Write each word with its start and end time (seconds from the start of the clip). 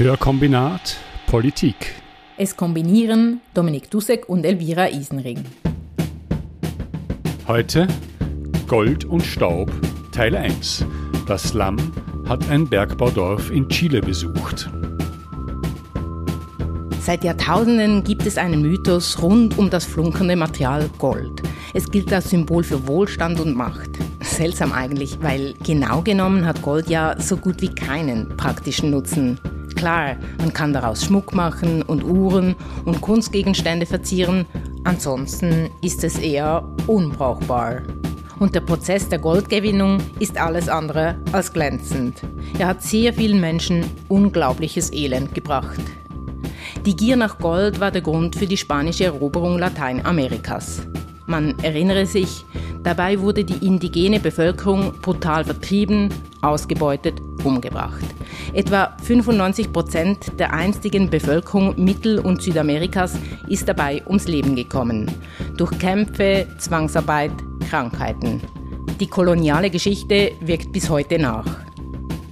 Hörkombinat 0.00 0.96
Politik. 1.26 1.94
Es 2.38 2.56
kombinieren 2.56 3.42
Dominik 3.52 3.90
Dussek 3.90 4.30
und 4.30 4.46
Elvira 4.46 4.88
Isenring. 4.88 5.44
Heute 7.46 7.86
Gold 8.66 9.04
und 9.04 9.22
Staub 9.22 9.70
Teil 10.10 10.34
1. 10.34 10.86
Das 11.28 11.52
Lamm 11.52 11.76
hat 12.26 12.48
ein 12.48 12.66
Bergbaudorf 12.66 13.50
in 13.50 13.68
Chile 13.68 14.00
besucht. 14.00 14.70
Seit 17.02 17.22
Jahrtausenden 17.22 18.02
gibt 18.02 18.24
es 18.24 18.38
einen 18.38 18.62
Mythos 18.62 19.20
rund 19.20 19.58
um 19.58 19.68
das 19.68 19.84
flunkernde 19.84 20.34
Material 20.34 20.88
Gold. 20.96 21.42
Es 21.74 21.90
gilt 21.90 22.10
als 22.10 22.30
Symbol 22.30 22.64
für 22.64 22.88
Wohlstand 22.88 23.38
und 23.38 23.54
Macht. 23.54 23.90
Seltsam 24.22 24.72
eigentlich, 24.72 25.18
weil 25.20 25.52
genau 25.62 26.00
genommen 26.00 26.46
hat 26.46 26.62
Gold 26.62 26.88
ja 26.88 27.20
so 27.20 27.36
gut 27.36 27.60
wie 27.60 27.74
keinen 27.74 28.34
praktischen 28.38 28.88
Nutzen. 28.88 29.38
Klar, 29.76 30.16
man 30.38 30.52
kann 30.52 30.72
daraus 30.72 31.04
Schmuck 31.04 31.34
machen 31.34 31.82
und 31.82 32.04
Uhren 32.04 32.54
und 32.84 33.00
Kunstgegenstände 33.00 33.86
verzieren, 33.86 34.46
ansonsten 34.84 35.70
ist 35.82 36.04
es 36.04 36.18
eher 36.18 36.68
unbrauchbar. 36.86 37.82
Und 38.38 38.54
der 38.54 38.60
Prozess 38.60 39.08
der 39.08 39.18
Goldgewinnung 39.18 39.98
ist 40.18 40.38
alles 40.40 40.68
andere 40.68 41.16
als 41.32 41.52
glänzend. 41.52 42.22
Er 42.58 42.68
hat 42.68 42.82
sehr 42.82 43.12
vielen 43.12 43.40
Menschen 43.40 43.84
unglaubliches 44.08 44.92
Elend 44.92 45.34
gebracht. 45.34 45.80
Die 46.86 46.96
Gier 46.96 47.16
nach 47.16 47.38
Gold 47.38 47.80
war 47.80 47.90
der 47.90 48.00
Grund 48.00 48.36
für 48.36 48.46
die 48.46 48.56
spanische 48.56 49.04
Eroberung 49.04 49.58
Lateinamerikas. 49.58 50.80
Man 51.26 51.58
erinnere 51.60 52.06
sich, 52.06 52.44
dabei 52.82 53.20
wurde 53.20 53.44
die 53.44 53.64
indigene 53.66 54.18
Bevölkerung 54.18 54.94
brutal 55.02 55.44
vertrieben, 55.44 56.08
ausgebeutet, 56.40 57.20
umgebracht. 57.44 58.04
Etwa 58.52 58.96
95 59.02 59.72
Prozent 59.72 60.38
der 60.38 60.52
einstigen 60.52 61.10
Bevölkerung 61.10 61.74
Mittel- 61.76 62.18
und 62.18 62.42
Südamerikas 62.42 63.14
ist 63.48 63.68
dabei 63.68 64.02
ums 64.06 64.28
Leben 64.28 64.56
gekommen. 64.56 65.10
Durch 65.56 65.78
Kämpfe, 65.78 66.46
Zwangsarbeit, 66.58 67.32
Krankheiten. 67.68 68.40
Die 69.00 69.06
koloniale 69.06 69.70
Geschichte 69.70 70.32
wirkt 70.40 70.72
bis 70.72 70.90
heute 70.90 71.18
nach. 71.18 71.46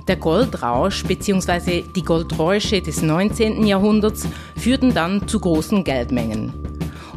Der 0.07 0.17
Goldrausch 0.17 1.05
bzw. 1.05 1.83
die 1.95 2.03
Goldräusche 2.03 2.81
des 2.81 3.03
19. 3.03 3.67
Jahrhunderts 3.67 4.27
führten 4.57 4.95
dann 4.95 5.29
zu 5.29 5.39
großen 5.39 5.85
Geldmengen. 5.85 6.68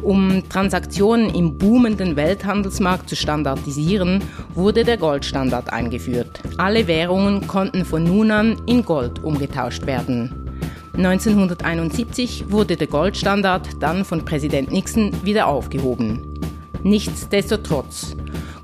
Um 0.02 0.42
Transaktionen 0.48 1.32
im 1.32 1.58
boomenden 1.58 2.16
Welthandelsmarkt 2.16 3.08
zu 3.08 3.14
standardisieren, 3.14 4.20
wurde 4.52 4.82
der 4.82 4.96
Goldstandard 4.96 5.72
eingeführt. 5.72 6.40
Alle 6.58 6.88
Währungen 6.88 7.46
konnten 7.46 7.84
von 7.84 8.02
nun 8.02 8.32
an 8.32 8.60
in 8.66 8.84
Gold 8.84 9.22
umgetauscht 9.22 9.86
werden. 9.86 10.50
1971 10.94 12.46
wurde 12.50 12.76
der 12.76 12.88
Goldstandard 12.88 13.80
dann 13.80 14.04
von 14.04 14.24
Präsident 14.24 14.72
Nixon 14.72 15.12
wieder 15.24 15.46
aufgehoben. 15.46 16.34
Nichtsdestotrotz, 16.82 18.16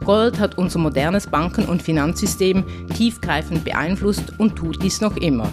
Gold 0.05 0.41
hat 0.41 0.59
unser 0.59 0.81
modernes 0.81 1.29
Banken- 1.29 1.67
und 1.67 1.83
Finanzsystem 1.83 2.65
tiefgreifend 2.95 3.65
beeinflusst 3.65 4.33
und 4.39 4.57
tut 4.57 4.83
dies 4.83 5.01
noch 5.01 5.17
immer. 5.17 5.53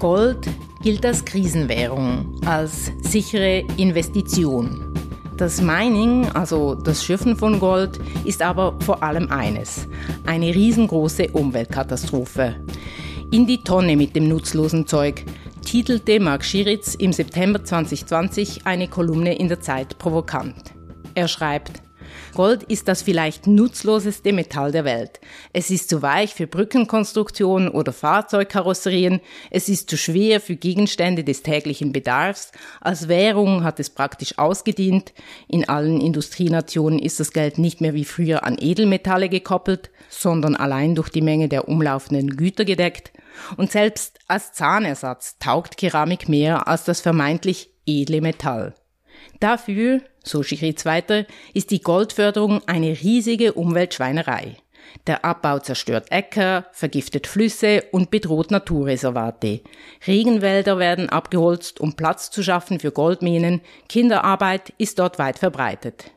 Gold 0.00 0.48
gilt 0.82 1.06
als 1.06 1.24
Krisenwährung, 1.24 2.40
als 2.44 2.90
sichere 3.02 3.64
Investition. 3.76 4.93
Das 5.36 5.60
Mining, 5.60 6.28
also 6.32 6.76
das 6.76 7.04
Schürfen 7.04 7.36
von 7.36 7.58
Gold, 7.58 7.98
ist 8.24 8.40
aber 8.40 8.76
vor 8.80 9.02
allem 9.02 9.32
eines, 9.32 9.88
eine 10.26 10.54
riesengroße 10.54 11.30
Umweltkatastrophe. 11.32 12.54
In 13.32 13.44
die 13.44 13.64
Tonne 13.64 13.96
mit 13.96 14.14
dem 14.14 14.28
nutzlosen 14.28 14.86
Zeug 14.86 15.24
titelte 15.66 16.20
Mark 16.20 16.44
Schiritz 16.44 16.94
im 16.94 17.12
September 17.12 17.64
2020 17.64 18.64
eine 18.64 18.86
Kolumne 18.86 19.36
in 19.36 19.48
der 19.48 19.60
Zeit 19.60 19.98
provokant. 19.98 20.72
Er 21.16 21.26
schreibt, 21.26 21.82
Gold 22.34 22.64
ist 22.64 22.88
das 22.88 23.02
vielleicht 23.02 23.46
nutzloseste 23.46 24.32
Metall 24.32 24.72
der 24.72 24.84
Welt. 24.84 25.20
Es 25.52 25.70
ist 25.70 25.88
zu 25.88 26.02
weich 26.02 26.34
für 26.34 26.48
Brückenkonstruktionen 26.48 27.68
oder 27.68 27.92
Fahrzeugkarosserien. 27.92 29.20
Es 29.50 29.68
ist 29.68 29.88
zu 29.88 29.96
schwer 29.96 30.40
für 30.40 30.56
Gegenstände 30.56 31.22
des 31.22 31.42
täglichen 31.42 31.92
Bedarfs. 31.92 32.50
Als 32.80 33.06
Währung 33.06 33.62
hat 33.62 33.78
es 33.78 33.88
praktisch 33.88 34.36
ausgedient. 34.36 35.12
In 35.46 35.68
allen 35.68 36.00
Industrienationen 36.00 36.98
ist 36.98 37.20
das 37.20 37.32
Geld 37.32 37.58
nicht 37.58 37.80
mehr 37.80 37.94
wie 37.94 38.04
früher 38.04 38.44
an 38.44 38.56
Edelmetalle 38.58 39.28
gekoppelt, 39.28 39.90
sondern 40.08 40.56
allein 40.56 40.96
durch 40.96 41.10
die 41.10 41.22
Menge 41.22 41.48
der 41.48 41.68
umlaufenden 41.68 42.36
Güter 42.36 42.64
gedeckt. 42.64 43.12
Und 43.56 43.70
selbst 43.70 44.18
als 44.26 44.52
Zahnersatz 44.52 45.38
taugt 45.38 45.76
Keramik 45.76 46.28
mehr 46.28 46.66
als 46.66 46.84
das 46.84 47.00
vermeintlich 47.00 47.70
edle 47.86 48.20
Metall. 48.20 48.74
Dafür, 49.40 50.00
so 50.22 50.42
Schiritz 50.42 50.84
weiter, 50.84 51.26
ist 51.52 51.70
die 51.70 51.80
Goldförderung 51.80 52.62
eine 52.66 52.90
riesige 52.90 53.52
Umweltschweinerei. 53.52 54.56
Der 55.06 55.24
Abbau 55.24 55.58
zerstört 55.58 56.10
Äcker, 56.10 56.66
vergiftet 56.72 57.26
Flüsse 57.26 57.84
und 57.90 58.10
bedroht 58.10 58.50
Naturreservate. 58.50 59.60
Regenwälder 60.06 60.78
werden 60.78 61.08
abgeholzt, 61.08 61.80
um 61.80 61.94
Platz 61.94 62.30
zu 62.30 62.42
schaffen 62.42 62.80
für 62.80 62.92
Goldminen. 62.92 63.60
Kinderarbeit 63.88 64.72
ist 64.78 64.98
dort 64.98 65.18
weit 65.18 65.38
verbreitet. 65.38 66.10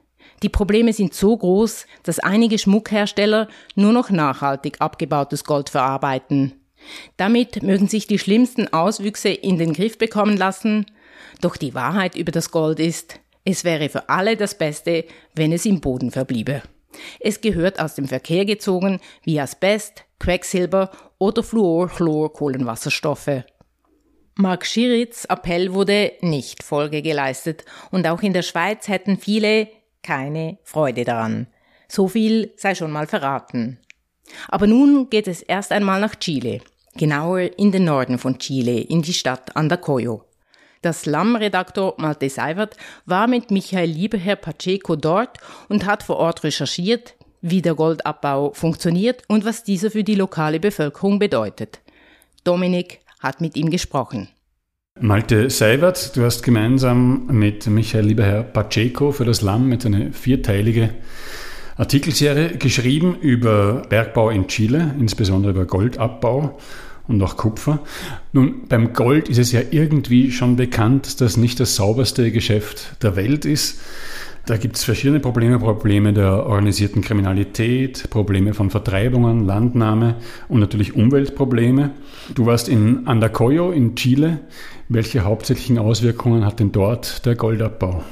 Die 0.44 0.50
Probleme 0.50 0.94
sind 0.94 1.13
so 1.13 1.35
groß, 1.35 1.88
dass 2.03 2.19
einige 2.19 2.59
Schmuckhersteller 2.59 3.47
nur 3.75 3.91
noch 3.91 4.09
nachhaltig 4.09 4.79
abgebautes 4.79 5.44
Gold 5.44 5.69
verarbeiten. 5.69 6.53
Damit 7.18 7.63
mögen 7.63 7.88
sich 7.88 8.06
die 8.06 8.19
schlimmsten 8.19 8.72
Auswüchse 8.72 9.29
in 9.29 9.57
den 9.57 9.74
Griff 9.74 9.97
bekommen 9.97 10.38
lassen, 10.38 10.85
doch 11.41 11.57
die 11.57 11.73
Wahrheit 11.73 12.16
über 12.16 12.31
das 12.31 12.51
Gold 12.51 12.79
ist, 12.79 13.19
es 13.44 13.63
wäre 13.63 13.89
für 13.89 14.09
alle 14.09 14.35
das 14.35 14.57
Beste, 14.57 15.05
wenn 15.33 15.53
es 15.53 15.66
im 15.66 15.79
Boden 15.79 16.11
verbliebe. 16.11 16.61
Es 17.19 17.41
gehört 17.41 17.79
aus 17.79 17.95
dem 17.95 18.07
Verkehr 18.07 18.45
gezogen 18.45 19.00
wie 19.23 19.39
Asbest, 19.39 20.03
Quecksilber 20.19 20.91
oder 21.17 21.44
Fluor-Chlor-Kohlenwasserstoffe. 21.44 23.44
Mark 24.35 24.66
Schiritz 24.66 25.25
Appell 25.25 25.73
wurde 25.73 26.11
nicht 26.22 26.61
Folge 26.61 27.01
geleistet 27.01 27.66
und 27.89 28.06
auch 28.06 28.22
in 28.22 28.33
der 28.33 28.44
Schweiz 28.44 28.88
hätten 28.88 29.17
viele 29.17 29.67
keine 30.03 30.59
Freude 30.63 31.06
daran. 31.06 31.47
So 31.88 32.07
viel 32.07 32.53
sei 32.57 32.75
schon 32.75 32.91
mal 32.91 33.07
verraten. 33.07 33.79
Aber 34.50 34.67
nun 34.67 35.09
geht 35.09 35.27
es 35.27 35.41
erst 35.41 35.72
einmal 35.72 36.00
nach 36.00 36.16
Chile, 36.16 36.61
genauer 36.95 37.57
in 37.57 37.72
den 37.72 37.85
Norden 37.85 38.19
von 38.19 38.38
Chile, 38.38 38.79
in 38.79 39.01
die 39.01 39.13
Stadt 39.13 39.56
Andacoyo. 39.56 40.23
Das 40.81 41.05
Lamm-Redaktor 41.05 41.95
Malte 41.97 42.29
Seiwert 42.29 42.77
war 43.05 43.27
mit 43.27 43.51
Michael 43.51 43.89
Liebeherr 43.89 44.35
Pacheco 44.35 44.95
dort 44.95 45.38
und 45.69 45.85
hat 45.85 46.03
vor 46.03 46.17
Ort 46.17 46.43
recherchiert, 46.43 47.15
wie 47.41 47.61
der 47.61 47.75
Goldabbau 47.75 48.53
funktioniert 48.53 49.23
und 49.27 49.45
was 49.45 49.63
dieser 49.63 49.91
für 49.91 50.03
die 50.03 50.15
lokale 50.15 50.59
Bevölkerung 50.59 51.19
bedeutet. 51.19 51.79
Dominik 52.43 52.99
hat 53.19 53.41
mit 53.41 53.55
ihm 53.55 53.69
gesprochen. 53.69 54.29
Malte 54.99 55.49
Seiwert, 55.49 56.15
du 56.15 56.23
hast 56.23 56.41
gemeinsam 56.41 57.27
mit 57.27 57.67
Michael 57.67 58.05
Lieberherr 58.05 58.44
Pacheco 58.44 59.11
für 59.11 59.25
das 59.25 59.41
Lamm 59.41 59.69
mit 59.69 59.85
eine 59.85 60.11
vierteilige 60.11 60.89
Artikelserie 61.75 62.57
geschrieben 62.57 63.15
über 63.21 63.83
Bergbau 63.89 64.31
in 64.31 64.47
Chile, 64.47 64.95
insbesondere 64.99 65.51
über 65.51 65.65
Goldabbau 65.65 66.57
und 67.07 67.22
auch 67.22 67.38
Kupfer. 67.38 67.79
Nun, 68.34 68.68
beim 68.68 68.94
Gold 68.94 69.29
ist 69.29 69.38
es 69.38 69.51
ja 69.51 69.62
irgendwie 69.72 70.31
schon 70.31 70.56
bekannt, 70.56 71.06
dass 71.06 71.16
das 71.16 71.38
nicht 71.38 71.59
das 71.59 71.75
sauberste 71.75 72.31
Geschäft 72.31 73.01
der 73.03 73.16
Welt 73.16 73.45
ist. 73.45 73.79
Da 74.45 74.56
gibt 74.56 74.78
es 74.78 74.85
verschiedene 74.85 75.19
Probleme, 75.19 75.59
Probleme 75.59 76.13
der 76.13 76.45
organisierten 76.45 77.01
Kriminalität, 77.01 78.09
Probleme 78.09 78.53
von 78.53 78.69
Vertreibungen, 78.69 79.45
Landnahme 79.45 80.16
und 80.47 80.62
natürlich 80.62 80.95
Umweltprobleme. 80.95 81.92
Du 82.33 82.45
warst 82.45 82.69
in 82.69 83.07
Andacoyo 83.07 83.71
in 83.71 83.95
Chile. 83.95 84.39
Welche 84.88 85.25
hauptsächlichen 85.25 85.77
Auswirkungen 85.77 86.45
hat 86.45 86.62
denn 86.62 86.71
dort 86.71 87.25
der 87.25 87.36
Goldabbau? 87.36 88.04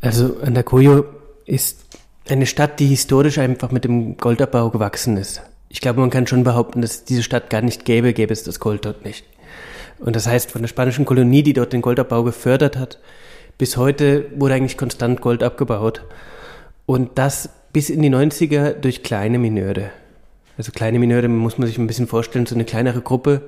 Also 0.00 0.36
Andacoyo 0.40 1.04
ist 1.44 1.86
eine 2.28 2.46
Stadt, 2.46 2.78
die 2.78 2.86
historisch 2.86 3.38
einfach 3.38 3.72
mit 3.72 3.82
dem 3.82 4.16
Goldabbau 4.16 4.70
gewachsen 4.70 5.16
ist 5.16 5.42
ich 5.68 5.80
glaube, 5.80 6.00
man 6.00 6.10
kann 6.10 6.26
schon 6.26 6.44
behaupten, 6.44 6.80
dass 6.80 7.04
diese 7.04 7.22
Stadt 7.22 7.50
gar 7.50 7.62
nicht 7.62 7.84
gäbe, 7.84 8.12
gäbe 8.12 8.32
es 8.32 8.42
das 8.42 8.60
Gold 8.60 8.84
dort 8.84 9.04
nicht. 9.04 9.24
Und 9.98 10.16
das 10.16 10.26
heißt, 10.26 10.50
von 10.50 10.62
der 10.62 10.68
spanischen 10.68 11.04
Kolonie, 11.04 11.42
die 11.42 11.52
dort 11.52 11.72
den 11.72 11.82
Goldabbau 11.82 12.22
gefördert 12.22 12.76
hat, 12.76 12.98
bis 13.58 13.76
heute 13.76 14.26
wurde 14.36 14.54
eigentlich 14.54 14.78
konstant 14.78 15.20
Gold 15.20 15.42
abgebaut. 15.42 16.04
Und 16.86 17.18
das 17.18 17.50
bis 17.72 17.90
in 17.90 18.02
die 18.02 18.10
90er 18.10 18.72
durch 18.72 19.02
kleine 19.02 19.38
Mineure. 19.38 19.90
Also 20.56 20.72
kleine 20.72 20.98
Mineure 20.98 21.28
muss 21.28 21.58
man 21.58 21.66
sich 21.66 21.78
ein 21.78 21.86
bisschen 21.86 22.06
vorstellen, 22.06 22.46
so 22.46 22.54
eine 22.54 22.64
kleinere 22.64 23.00
Gruppe, 23.00 23.42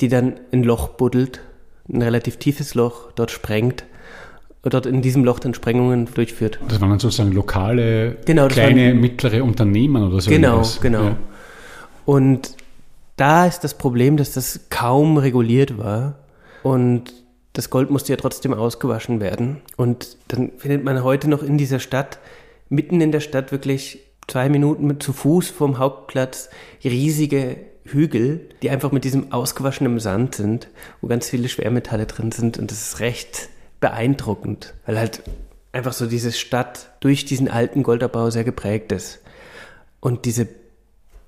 die 0.00 0.08
dann 0.08 0.40
ein 0.52 0.62
Loch 0.62 0.88
buddelt, 0.88 1.40
ein 1.88 2.02
relativ 2.02 2.38
tiefes 2.38 2.74
Loch, 2.74 3.12
dort 3.12 3.30
sprengt 3.30 3.84
dort 4.70 4.86
in 4.86 5.02
diesem 5.02 5.24
Loch 5.24 5.40
dann 5.40 5.54
Sprengungen 5.54 6.08
durchführt. 6.12 6.58
Das 6.68 6.80
waren 6.80 6.90
dann 6.90 6.98
sozusagen 6.98 7.32
lokale, 7.32 8.16
genau, 8.24 8.48
kleine, 8.48 8.88
waren, 8.88 9.00
mittlere 9.00 9.42
Unternehmen 9.42 10.02
oder 10.04 10.20
so. 10.20 10.30
Genau, 10.30 10.58
etwas. 10.58 10.80
genau. 10.80 11.04
Ja. 11.04 11.16
Und 12.04 12.56
da 13.16 13.46
ist 13.46 13.60
das 13.60 13.74
Problem, 13.74 14.16
dass 14.16 14.32
das 14.32 14.68
kaum 14.70 15.16
reguliert 15.16 15.78
war 15.78 16.16
und 16.62 17.12
das 17.52 17.70
Gold 17.70 17.90
musste 17.90 18.12
ja 18.12 18.16
trotzdem 18.16 18.54
ausgewaschen 18.54 19.20
werden. 19.20 19.60
Und 19.76 20.16
dann 20.28 20.52
findet 20.56 20.84
man 20.84 21.02
heute 21.02 21.28
noch 21.28 21.42
in 21.42 21.58
dieser 21.58 21.80
Stadt, 21.80 22.18
mitten 22.68 23.00
in 23.00 23.12
der 23.12 23.20
Stadt 23.20 23.52
wirklich 23.52 23.98
zwei 24.26 24.48
Minuten 24.48 24.86
mit 24.86 25.02
zu 25.02 25.12
Fuß 25.12 25.50
vom 25.50 25.78
Hauptplatz 25.78 26.48
riesige 26.82 27.56
Hügel, 27.84 28.48
die 28.62 28.70
einfach 28.70 28.92
mit 28.92 29.04
diesem 29.04 29.32
ausgewaschenen 29.32 29.98
Sand 29.98 30.36
sind, 30.36 30.68
wo 31.00 31.08
ganz 31.08 31.28
viele 31.28 31.48
Schwermetalle 31.48 32.06
drin 32.06 32.32
sind. 32.32 32.58
Und 32.58 32.70
das 32.70 32.80
ist 32.80 33.00
recht 33.00 33.48
beeindruckend, 33.82 34.72
weil 34.86 34.98
halt 34.98 35.22
einfach 35.72 35.92
so 35.92 36.06
diese 36.06 36.32
Stadt 36.32 36.90
durch 37.00 37.26
diesen 37.26 37.48
alten 37.48 37.82
Goldabbau 37.82 38.30
sehr 38.30 38.44
geprägt 38.44 38.92
ist. 38.92 39.20
Und 40.00 40.24
diese 40.24 40.48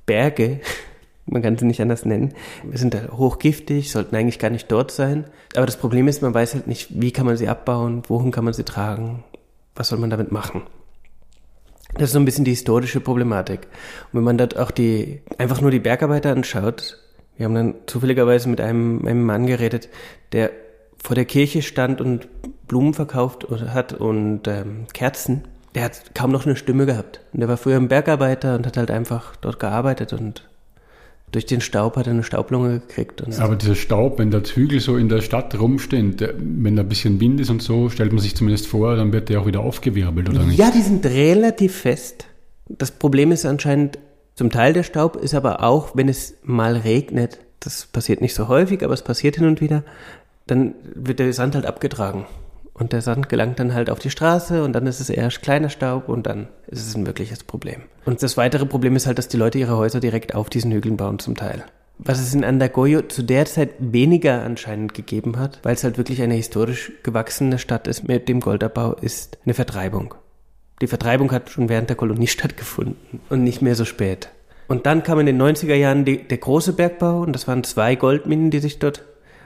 Berge, 0.06 0.61
man 1.27 1.43
kann 1.43 1.59
sie 1.59 1.67
nicht 1.67 1.83
anders 1.83 2.06
nennen, 2.06 2.33
sind 2.73 2.97
hochgiftig, 3.12 3.91
sollten 3.91 4.17
eigentlich 4.17 4.39
gar 4.39 4.51
nicht 4.51 4.73
dort 4.73 4.91
sein. 4.91 5.27
Aber 5.55 5.67
das 5.67 5.77
Problem 5.77 6.09
ist, 6.09 6.23
man 6.23 6.33
weiß 6.33 6.55
halt 6.55 6.67
nicht, 6.67 7.01
wie 7.01 7.12
kann 7.12 7.27
man 7.27 7.37
sie 7.37 7.49
abbauen, 7.49 8.03
wohin 8.09 8.31
kann 8.31 8.45
man 8.45 8.55
sie 8.55 8.65
tragen, 8.65 9.25
was 9.75 9.89
soll 9.89 9.99
man 9.99 10.11
damit 10.11 10.33
machen. 10.33 10.62
Das 11.95 12.05
ist 12.05 12.12
so 12.12 12.19
ein 12.19 12.25
bisschen 12.25 12.45
die 12.45 12.53
historische 12.53 13.01
Problematik. 13.01 13.69
Und 14.12 14.19
wenn 14.19 14.25
man 14.25 14.39
dort 14.39 14.56
auch 14.56 14.71
die, 14.71 15.21
einfach 15.39 15.61
nur 15.61 15.71
die 15.71 15.81
Bergarbeiter 15.81 16.33
anschaut, 16.33 16.99
wir 17.37 17.47
haben 17.47 17.55
dann 17.55 17.75
zufälligerweise 17.87 18.49
mit 18.49 18.61
einem, 18.61 19.06
einem 19.06 19.25
Mann 19.25 19.47
geredet, 19.47 19.89
der 20.33 20.51
vor 21.05 21.15
der 21.15 21.27
Kirche 21.27 21.62
stand 21.62 22.01
und 22.01 22.27
Blumen 22.67 22.95
verkauft 22.95 23.47
hat 23.51 23.93
und 23.93 24.49
ähm, 24.49 24.87
Kerzen. 24.95 25.43
Der 25.75 25.85
hat 25.85 26.15
kaum 26.15 26.33
noch 26.33 26.47
eine 26.47 26.56
Stimme 26.56 26.87
gehabt. 26.87 27.21
Und 27.33 27.41
der 27.41 27.49
war 27.49 27.59
früher 27.59 27.77
ein 27.77 27.89
Bergarbeiter 27.89 28.56
und 28.56 28.67
hat 28.67 28.79
halt 28.79 28.91
einfach 28.91 29.37
dort 29.37 29.61
gearbeitet 29.61 30.12
und 30.12 30.49
durch 31.31 31.47
den 31.47 31.61
Staub 31.61 31.97
hat 31.97 32.06
er 32.06 32.12
eine 32.12 32.23
Staublunge 32.23 32.79
gekriegt. 32.79 33.23
Aber 33.41 33.56
dieser 33.56 33.75
Staub, 33.75 34.21
wenn 34.21 34.31
der 34.31 34.43
Hügel 34.43 34.79
so 34.79 34.97
in 34.97 35.09
der 35.09 35.21
Stadt 35.21 35.59
rumstehen, 35.59 36.17
der, 36.17 36.33
wenn 36.39 36.77
da 36.77 36.83
ein 36.83 36.89
bisschen 36.89 37.21
Wind 37.21 37.41
ist 37.41 37.51
und 37.51 37.61
so, 37.61 37.91
stellt 37.91 38.12
man 38.12 38.23
sich 38.23 38.37
zumindest 38.37 38.69
vor, 38.69 38.95
dann 38.97 39.12
wird 39.12 39.29
der 39.29 39.41
auch 39.41 39.47
wieder 39.47 39.61
aufgewirbelt, 39.61 40.29
oder 40.29 40.45
nicht? 40.45 40.59
Ja, 40.59 40.71
die 40.71 40.81
sind 40.81 41.05
relativ 41.05 41.77
fest. 41.77 42.27
Das 42.69 42.93
Problem 42.93 43.33
ist 43.33 43.45
anscheinend, 43.45 43.99
zum 44.37 44.51
Teil 44.51 44.73
der 44.73 44.85
Staub 44.85 45.17
ist 45.17 45.35
aber 45.35 45.65
auch, 45.65 45.97
wenn 45.97 46.09
es 46.09 46.35
mal 46.45 46.77
regnet, 46.77 47.41
das 47.59 47.87
passiert 47.87 48.21
nicht 48.21 48.35
so 48.35 48.47
häufig, 48.47 48.85
aber 48.85 48.95
es 48.95 49.03
passiert 49.03 49.37
hin 49.37 49.47
und 49.47 49.61
wieder, 49.61 49.83
dann 50.46 50.75
wird 50.94 51.19
der 51.19 51.32
Sand 51.32 51.55
halt 51.55 51.67
abgetragen. 51.67 52.26
Und 52.75 52.93
der 52.93 53.02
Sand 53.02 53.29
gelangt 53.29 53.61
dann 53.61 53.73
halt 53.73 53.88
auf 53.88 54.00
die 54.00 54.11
Straße 54.11 54.64
und 54.64 54.73
dann 54.73 54.88
ist 54.88 54.99
es 54.99 55.08
eher 55.08 55.29
kleiner 55.29 55.69
Staub 55.69 56.08
und 56.08 56.26
dann 56.26 56.49
ist 56.67 56.87
es 56.87 56.96
ein 56.96 57.06
wirkliches 57.06 57.44
Problem. 57.44 57.82
Und 58.05 58.20
das 58.23 58.37
weitere 58.37 58.67
Problem 58.67 58.96
ist 58.96 59.06
halt, 59.06 59.17
dass 59.19 59.29
die 59.29 59.37
Leute 59.37 59.58
ihre 59.58 59.76
Häuser 59.76 60.00
direkt 60.00 60.35
auf 60.35 60.50
diesen 60.50 60.73
Hügeln 60.73 60.96
bauen 60.96 61.20
zum 61.20 61.37
Teil. 61.37 61.64
Was 61.99 62.19
es 62.19 62.35
in 62.35 62.44
Andagoyo 62.44 63.02
zu 63.02 63.23
der 63.23 63.46
Zeit 63.46 63.70
weniger 63.79 64.43
anscheinend 64.43 64.94
gegeben 64.94 65.38
hat, 65.38 65.61
weil 65.62 65.75
es 65.75 65.85
halt 65.85 65.96
wirklich 65.96 66.20
eine 66.20 66.35
historisch 66.35 66.93
gewachsene 67.05 67.61
Stadt 67.61 67.87
ist 67.87 68.08
mit 68.08 68.29
dem 68.29 68.41
Goldabbau, 68.41 68.94
ist 68.94 69.38
eine 69.44 69.55
Vertreibung. 69.55 70.14
Die 70.82 70.88
Vertreibung 70.88 71.31
hat 71.31 71.50
schon 71.50 71.69
während 71.69 71.91
der 71.91 71.96
Kolonie 71.96 72.26
stattgefunden 72.26 73.20
und 73.31 73.44
nicht 73.44 73.62
mehr 73.62 73.76
so 73.76 73.85
spät. 73.85 74.31
Und 74.67 74.87
dann 74.87 75.05
kam 75.05 75.20
in 75.20 75.26
den 75.26 75.41
90er 75.41 75.75
Jahren 75.75 76.05
die, 76.05 76.26
der 76.26 76.38
große 76.38 76.73
Bergbau 76.73 77.20
und 77.20 77.32
das 77.32 77.46
waren 77.46 77.62
zwei 77.62 77.94
Goldminen, 77.94 78.50
die 78.50 78.58
sich 78.58 78.81
dort 78.81 79.05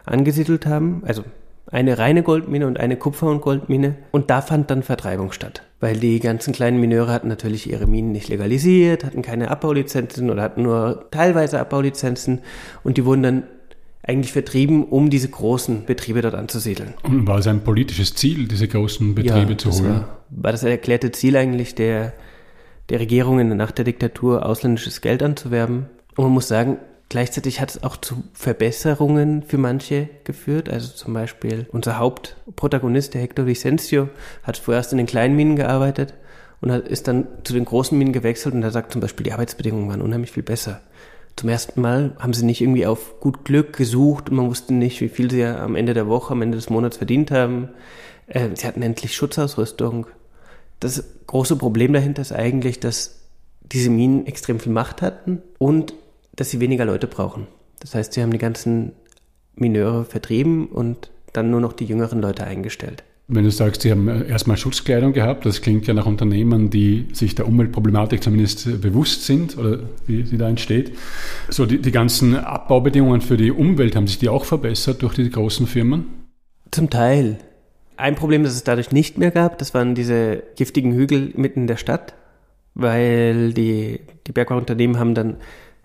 angesiedelt 0.09 0.67
haben. 0.67 1.03
Also 1.07 1.25
eine 1.71 1.99
reine 1.99 2.23
Goldmine 2.23 2.67
und 2.67 2.81
eine 2.81 2.97
Kupfer- 2.97 3.29
und 3.29 3.41
Goldmine. 3.41 3.97
Und 4.11 4.31
da 4.31 4.41
fand 4.41 4.71
dann 4.71 4.83
Vertreibung 4.83 5.33
statt. 5.33 5.63
Weil 5.81 5.99
die 5.99 6.19
ganzen 6.19 6.53
kleinen 6.53 6.81
Mineure 6.81 7.13
hatten 7.13 7.29
natürlich 7.29 7.71
ihre 7.71 7.87
Minen 7.87 8.13
nicht 8.13 8.29
legalisiert, 8.29 9.05
hatten 9.05 9.23
keine 9.23 9.51
Abbaulizenzen 9.51 10.31
oder 10.31 10.43
hatten 10.43 10.63
nur 10.63 11.07
teilweise 11.11 11.61
Abbaulizenzen. 11.61 12.41
Und 12.83 12.97
die 12.97 13.05
wurden 13.05 13.23
dann 13.23 13.43
eigentlich 14.03 14.33
vertrieben, 14.33 14.85
um 14.85 15.11
diese 15.11 15.29
großen 15.29 15.85
Betriebe 15.85 16.23
dort 16.23 16.35
anzusiedeln. 16.35 16.95
Und 17.03 17.27
war 17.27 17.39
es 17.39 17.47
ein 17.47 17.63
politisches 17.63 18.15
Ziel, 18.15 18.49
diese 18.49 18.67
großen 18.67 19.15
Betriebe 19.15 19.53
ja, 19.53 19.59
zu 19.59 19.71
holen? 19.71 19.85
War, 19.85 20.19
war 20.31 20.53
das 20.53 20.63
erklärte 20.63 21.13
Ziel 21.13 21.37
eigentlich 21.37 21.75
der, 21.75 22.15
der 22.89 23.01
Regierungen 23.01 23.55
nach 23.57 23.71
der 23.71 23.85
Diktatur, 23.85 24.47
ausländisches 24.47 25.03
Geld 25.03 25.23
anzuwerben. 25.23 25.91
Und 26.17 26.25
man 26.25 26.33
muss 26.33 26.49
sagen, 26.49 26.79
Gleichzeitig 27.09 27.61
hat 27.61 27.71
es 27.71 27.83
auch 27.83 27.97
zu 27.97 28.23
Verbesserungen 28.35 29.43
für 29.43 29.57
manche 29.57 30.11
geführt. 30.25 30.69
Also 30.69 30.93
zum 30.93 31.15
Beispiel 31.15 31.67
unser 31.73 31.99
Hauptprotagonist, 31.99 33.15
der 33.15 33.23
Hector 33.23 33.47
Vicencio, 33.47 34.11
hat 34.43 34.59
vorerst 34.59 34.93
in 34.93 34.99
den 34.99 35.07
kleinen 35.07 35.35
Minen 35.35 35.57
gearbeitet 35.57 36.13
und 36.61 36.71
ist 36.71 37.09
dann 37.09 37.27
zu 37.45 37.55
den 37.55 37.65
großen 37.65 37.97
Minen 37.97 38.13
gewechselt 38.13 38.55
und 38.55 38.63
er 38.63 38.71
sagt 38.71 38.93
zum 38.93 39.01
Beispiel, 39.01 39.25
die 39.25 39.33
Arbeitsbedingungen 39.33 39.89
waren 39.89 40.03
unheimlich 40.03 40.33
viel 40.33 40.43
besser. 40.43 40.83
Zum 41.37 41.49
ersten 41.49 41.81
Mal 41.81 42.17
haben 42.19 42.35
sie 42.35 42.45
nicht 42.45 42.61
irgendwie 42.61 42.85
auf 42.85 43.21
gut 43.21 43.45
Glück 43.45 43.77
gesucht 43.77 44.29
und 44.29 44.37
man 44.37 44.49
wusste 44.49 44.75
nicht, 44.75 45.01
wie 45.01 45.09
viel 45.09 45.31
sie 45.31 45.45
am 45.45 45.77
Ende 45.77 45.95
der 45.95 46.09
Woche, 46.09 46.33
am 46.33 46.43
Ende 46.43 46.57
des 46.57 46.69
Monats 46.69 46.97
verdient 46.97 47.31
haben. 47.31 47.71
Äh, 48.27 48.49
sie 48.55 48.67
hatten 48.67 48.83
endlich 48.83 49.15
Schutzausrüstung. 49.15 50.09
Das 50.81 51.03
große 51.27 51.57
Problem 51.57 51.93
dahinter 51.93 52.23
ist 52.23 52.33
eigentlich, 52.33 52.81
dass 52.81 53.21
diese 53.63 53.89
Minen 53.89 54.27
extrem 54.27 54.61
viel 54.61 54.73
Macht 54.73 55.01
hatten 55.01 55.43
und 55.59 55.95
dass 56.39 56.51
sie 56.51 56.61
weniger 56.61 56.85
Leute 56.85 57.07
brauchen. 57.07 57.49
Das 57.81 57.95
heißt, 57.95 58.13
sie 58.13 58.23
haben 58.23 58.33
die 58.33 58.39
ganzen 58.39 58.93
Mineure 59.57 60.05
vertrieben 60.05 60.69
und 60.69 61.11
dann 61.33 61.51
nur 61.51 61.61
noch 61.61 61.73
die 61.73 61.85
jüngeren 61.85 62.21
Leute 62.21 62.45
eingestellt. 62.45 63.03
Wenn 63.31 63.45
du 63.45 63.51
sagst, 63.51 63.83
sie 63.83 63.91
haben 63.91 64.09
erstmal 64.09 64.57
Schutzkleidung 64.57 65.13
gehabt, 65.13 65.45
das 65.45 65.61
klingt 65.61 65.87
ja 65.87 65.93
nach 65.93 66.07
Unternehmen, 66.07 66.71
die 66.71 67.09
sich 67.13 67.35
der 67.35 67.47
Umweltproblematik 67.47 68.23
zumindest 68.23 68.81
bewusst 68.81 69.27
sind 69.27 69.59
oder 69.59 69.81
wie 70.07 70.25
sie 70.25 70.39
da 70.39 70.49
entsteht. 70.49 70.97
So 71.51 71.67
die, 71.67 71.83
die 71.83 71.91
ganzen 71.91 72.37
Abbaubedingungen 72.37 73.21
für 73.21 73.37
die 73.37 73.51
Umwelt, 73.51 73.97
haben 73.97 74.07
sich 74.07 74.19
die 74.19 74.31
auch 74.31 74.47
verbessert 74.47 75.03
durch 75.03 75.15
die 75.15 75.29
großen 75.29 75.67
Firmen? 75.67 76.07
Zum 76.71 76.89
Teil. 76.89 77.39
Ein 77.99 78.15
Problem, 78.15 78.45
das 78.45 78.55
es 78.55 78.65
dadurch 78.65 78.93
nicht 78.93 79.19
mehr 79.19 79.33
gab, 79.33 79.59
das 79.59 79.75
waren 79.75 79.95
diese 79.95 80.43
giftigen 80.57 80.95
Hügel 80.95 81.33
mitten 81.37 81.63
in 81.63 81.67
der 81.67 81.77
Stadt, 81.77 82.15
weil 82.75 83.53
die, 83.53 84.01
die 84.27 84.33
Bergbauunternehmen 84.33 84.99
haben 84.99 85.15
dann 85.15 85.37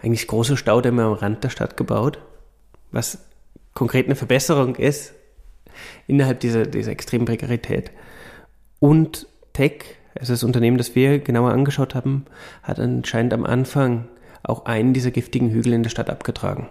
eigentlich 0.04 0.28
große 0.28 0.58
Staudämme 0.58 1.04
am 1.04 1.14
Rand 1.14 1.44
der 1.44 1.50
Stadt 1.50 1.78
gebaut, 1.78 2.20
was 2.92 3.20
konkret 3.74 4.06
eine 4.06 4.16
Verbesserung 4.16 4.76
ist 4.76 5.14
innerhalb 6.08 6.42
dieser, 6.42 6.66
dieser 6.66 6.92
extremen 6.92 7.26
Prekarität. 7.26 7.92
Und 8.80 9.28
Tech, 9.54 9.84
also 10.20 10.34
das 10.34 10.44
Unternehmen, 10.44 10.78
das 10.78 10.96
wir 10.96 11.20
genauer 11.20 11.52
angeschaut 11.52 11.96
haben, 11.96 12.26
hat 12.62 12.80
anscheinend 12.80 13.34
am 13.34 13.46
Anfang 13.46 14.08
auch 14.44 14.66
einen 14.66 14.94
dieser 14.94 15.12
giftigen 15.12 15.50
Hügel 15.50 15.74
in 15.74 15.84
der 15.84 15.90
Stadt 15.90 16.10
abgetragen. 16.10 16.68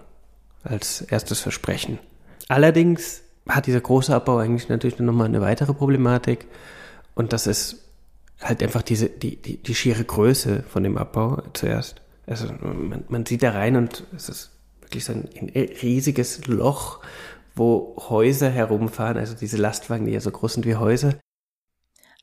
Als 0.63 1.01
erstes 1.01 1.41
Versprechen. 1.41 1.99
Allerdings 2.47 3.23
hat 3.49 3.65
dieser 3.65 3.81
große 3.81 4.13
Abbau 4.13 4.37
eigentlich 4.37 4.69
natürlich 4.69 4.99
nochmal 4.99 5.27
eine 5.27 5.41
weitere 5.41 5.73
Problematik. 5.73 6.45
Und 7.15 7.33
das 7.33 7.47
ist 7.47 7.83
halt 8.39 8.61
einfach 8.61 8.83
diese, 8.83 9.09
die, 9.09 9.35
die, 9.35 9.57
die 9.57 9.75
schiere 9.75 10.03
Größe 10.03 10.63
von 10.69 10.83
dem 10.83 10.97
Abbau 10.97 11.41
zuerst. 11.53 12.02
Also 12.25 12.47
man, 12.61 13.03
man 13.07 13.25
sieht 13.25 13.43
da 13.43 13.51
rein 13.51 13.75
und 13.75 14.03
es 14.15 14.29
ist 14.29 14.51
wirklich 14.81 15.05
so 15.05 15.13
ein, 15.13 15.29
ein 15.39 15.49
riesiges 15.49 16.47
Loch, 16.47 17.01
wo 17.55 17.95
Häuser 18.09 18.49
herumfahren, 18.49 19.17
also 19.17 19.35
diese 19.35 19.57
Lastwagen, 19.57 20.05
die 20.05 20.13
ja 20.13 20.19
so 20.19 20.31
groß 20.31 20.53
sind 20.53 20.65
wie 20.65 20.75
Häuser. 20.75 21.15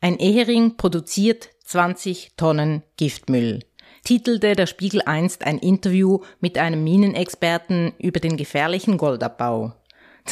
Ein 0.00 0.18
Ehering 0.18 0.76
produziert 0.76 1.50
20 1.64 2.32
Tonnen 2.36 2.82
Giftmüll 2.96 3.60
titelte 4.04 4.54
der 4.54 4.66
Spiegel 4.66 5.02
einst 5.02 5.44
ein 5.44 5.58
Interview 5.58 6.20
mit 6.40 6.58
einem 6.58 6.82
Minenexperten 6.84 7.92
über 7.98 8.20
den 8.20 8.36
gefährlichen 8.36 8.98
Goldabbau. 8.98 9.72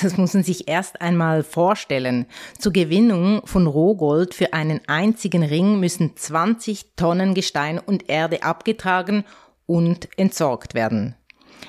Das 0.03 0.17
muss 0.17 0.35
man 0.35 0.43
sich 0.43 0.69
erst 0.69 1.01
einmal 1.01 1.43
vorstellen. 1.43 2.27
Zur 2.59 2.73
Gewinnung 2.73 3.41
von 3.47 3.67
Rohgold 3.67 4.35
für 4.35 4.53
einen 4.53 4.81
einzigen 4.87 5.43
Ring 5.43 5.81
müssen 5.81 6.15
20 6.15 6.95
Tonnen 6.95 7.35
Gestein 7.35 7.79
und 7.79 8.09
Erde 8.09 8.43
abgetragen 8.43 9.25
und 9.69 10.09
entsorgt 10.17 10.75
werden. 10.75 11.15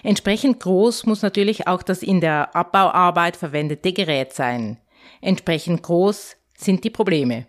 Entsprechend 0.02 0.62
groß 0.62 1.06
muss 1.06 1.22
natürlich 1.22 1.68
auch 1.68 1.84
das 1.84 2.02
in 2.02 2.22
der 2.22 2.56
Abbauarbeit 2.56 3.36
verwendete 3.36 3.92
Gerät 3.94 4.34
sein. 4.34 4.78
Entsprechend 5.22 5.84
groß 5.84 6.38
sind 6.58 6.84
die 6.84 6.90
Probleme. 6.90 7.46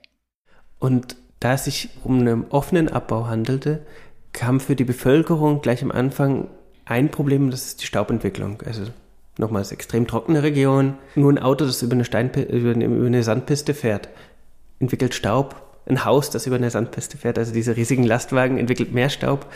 Und 0.79 1.17
da 1.39 1.55
es 1.55 1.65
sich 1.65 1.89
um 2.05 2.19
einen 2.19 2.51
offenen 2.51 2.89
Abbau 2.89 3.27
handelte, 3.27 3.87
kam 4.33 4.61
für 4.61 4.77
die 4.77 4.85
Bevölkerung 4.85 5.63
gleich 5.63 5.83
am 5.83 5.93
Anfang 5.93 6.49
ein 6.85 7.11
Problem, 7.11 7.51
das 7.51 7.67
ist 7.67 7.83
die 7.83 7.87
Staubentwicklung. 7.87 8.63
Also 8.67 8.87
nochmals 9.39 9.71
extrem 9.71 10.07
trockene 10.09 10.43
Region. 10.43 10.95
Nur 11.15 11.33
ein 11.33 11.39
Auto, 11.39 11.65
das 11.65 11.83
über 11.83 11.95
eine, 11.95 12.05
Steinp 12.05 12.37
über 12.37 12.73
eine 12.73 13.23
Sandpiste 13.23 13.75
fährt, 13.75 14.09
entwickelt 14.81 15.15
Staub. 15.15 15.63
Ein 15.87 16.05
Haus, 16.05 16.31
das 16.31 16.47
über 16.47 16.57
eine 16.57 16.71
Sandpiste 16.71 17.17
fährt, 17.17 17.39
also 17.39 17.53
diese 17.53 17.77
riesigen 17.77 18.05
Lastwagen, 18.05 18.59
entwickelt 18.59 18.93
mehr 18.93 19.09
Staub. 19.09 19.47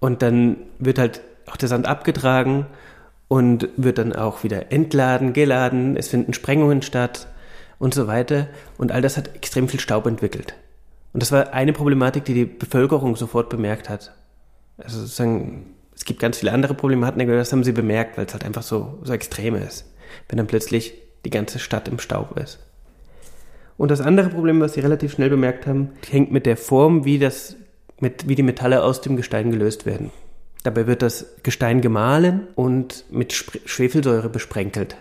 Und 0.00 0.22
dann 0.22 0.56
wird 0.78 0.98
halt 0.98 1.20
auch 1.46 1.56
der 1.56 1.68
Sand 1.68 1.86
abgetragen 1.86 2.66
und 3.28 3.68
wird 3.76 3.98
dann 3.98 4.14
auch 4.14 4.42
wieder 4.44 4.72
entladen, 4.72 5.32
geladen, 5.32 5.96
es 5.96 6.08
finden 6.08 6.32
Sprengungen 6.32 6.82
statt 6.82 7.28
und 7.78 7.94
so 7.94 8.06
weiter. 8.06 8.48
Und 8.76 8.92
all 8.92 9.02
das 9.02 9.16
hat 9.16 9.34
extrem 9.34 9.68
viel 9.68 9.80
Staub 9.80 10.06
entwickelt. 10.06 10.54
Und 11.12 11.22
das 11.22 11.32
war 11.32 11.52
eine 11.52 11.72
Problematik, 11.72 12.24
die 12.24 12.34
die 12.34 12.44
Bevölkerung 12.44 13.16
sofort 13.16 13.48
bemerkt 13.48 13.88
hat. 13.88 14.12
Also 14.76 15.00
sozusagen, 15.00 15.74
es 15.94 16.04
gibt 16.04 16.20
ganz 16.20 16.38
viele 16.38 16.52
andere 16.52 16.74
Problematiken, 16.74 17.28
aber 17.28 17.38
das 17.38 17.52
haben 17.52 17.64
sie 17.64 17.72
bemerkt, 17.72 18.16
weil 18.16 18.26
es 18.26 18.32
halt 18.32 18.44
einfach 18.44 18.62
so, 18.62 18.98
so 19.02 19.12
extrem 19.12 19.54
ist. 19.54 19.86
Wenn 20.28 20.36
dann 20.36 20.46
plötzlich 20.46 20.94
die 21.24 21.30
ganze 21.30 21.58
Stadt 21.58 21.88
im 21.88 21.98
Staub 21.98 22.38
ist. 22.38 22.58
Und 23.76 23.90
das 23.90 24.00
andere 24.00 24.28
Problem, 24.28 24.60
was 24.60 24.74
sie 24.74 24.80
relativ 24.80 25.12
schnell 25.12 25.30
bemerkt 25.30 25.66
haben, 25.66 25.90
hängt 26.10 26.32
mit 26.32 26.46
der 26.46 26.56
Form, 26.56 27.04
wie, 27.04 27.18
das, 27.18 27.56
mit, 28.00 28.28
wie 28.28 28.34
die 28.34 28.42
Metalle 28.42 28.82
aus 28.82 29.00
dem 29.00 29.16
Gestein 29.16 29.50
gelöst 29.50 29.86
werden. 29.86 30.10
Dabei 30.62 30.86
wird 30.86 31.02
das 31.02 31.26
Gestein 31.42 31.80
gemahlen 31.80 32.48
und 32.54 33.04
mit 33.10 33.32
Schwefelsäure 33.32 34.28
besprenkelt. 34.28 34.96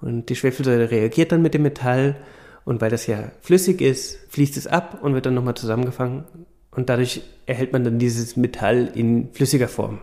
Und 0.00 0.28
die 0.28 0.36
Schwefelsäure 0.36 0.90
reagiert 0.90 1.32
dann 1.32 1.42
mit 1.42 1.54
dem 1.54 1.62
Metall 1.62 2.16
und 2.64 2.80
weil 2.80 2.90
das 2.90 3.06
ja 3.06 3.30
flüssig 3.40 3.80
ist, 3.80 4.18
fließt 4.28 4.56
es 4.56 4.66
ab 4.66 4.98
und 5.02 5.14
wird 5.14 5.26
dann 5.26 5.34
nochmal 5.34 5.54
zusammengefangen 5.56 6.24
und 6.70 6.88
dadurch 6.88 7.22
erhält 7.46 7.72
man 7.72 7.84
dann 7.84 7.98
dieses 7.98 8.36
Metall 8.36 8.90
in 8.94 9.32
flüssiger 9.32 9.68
Form. 9.68 10.00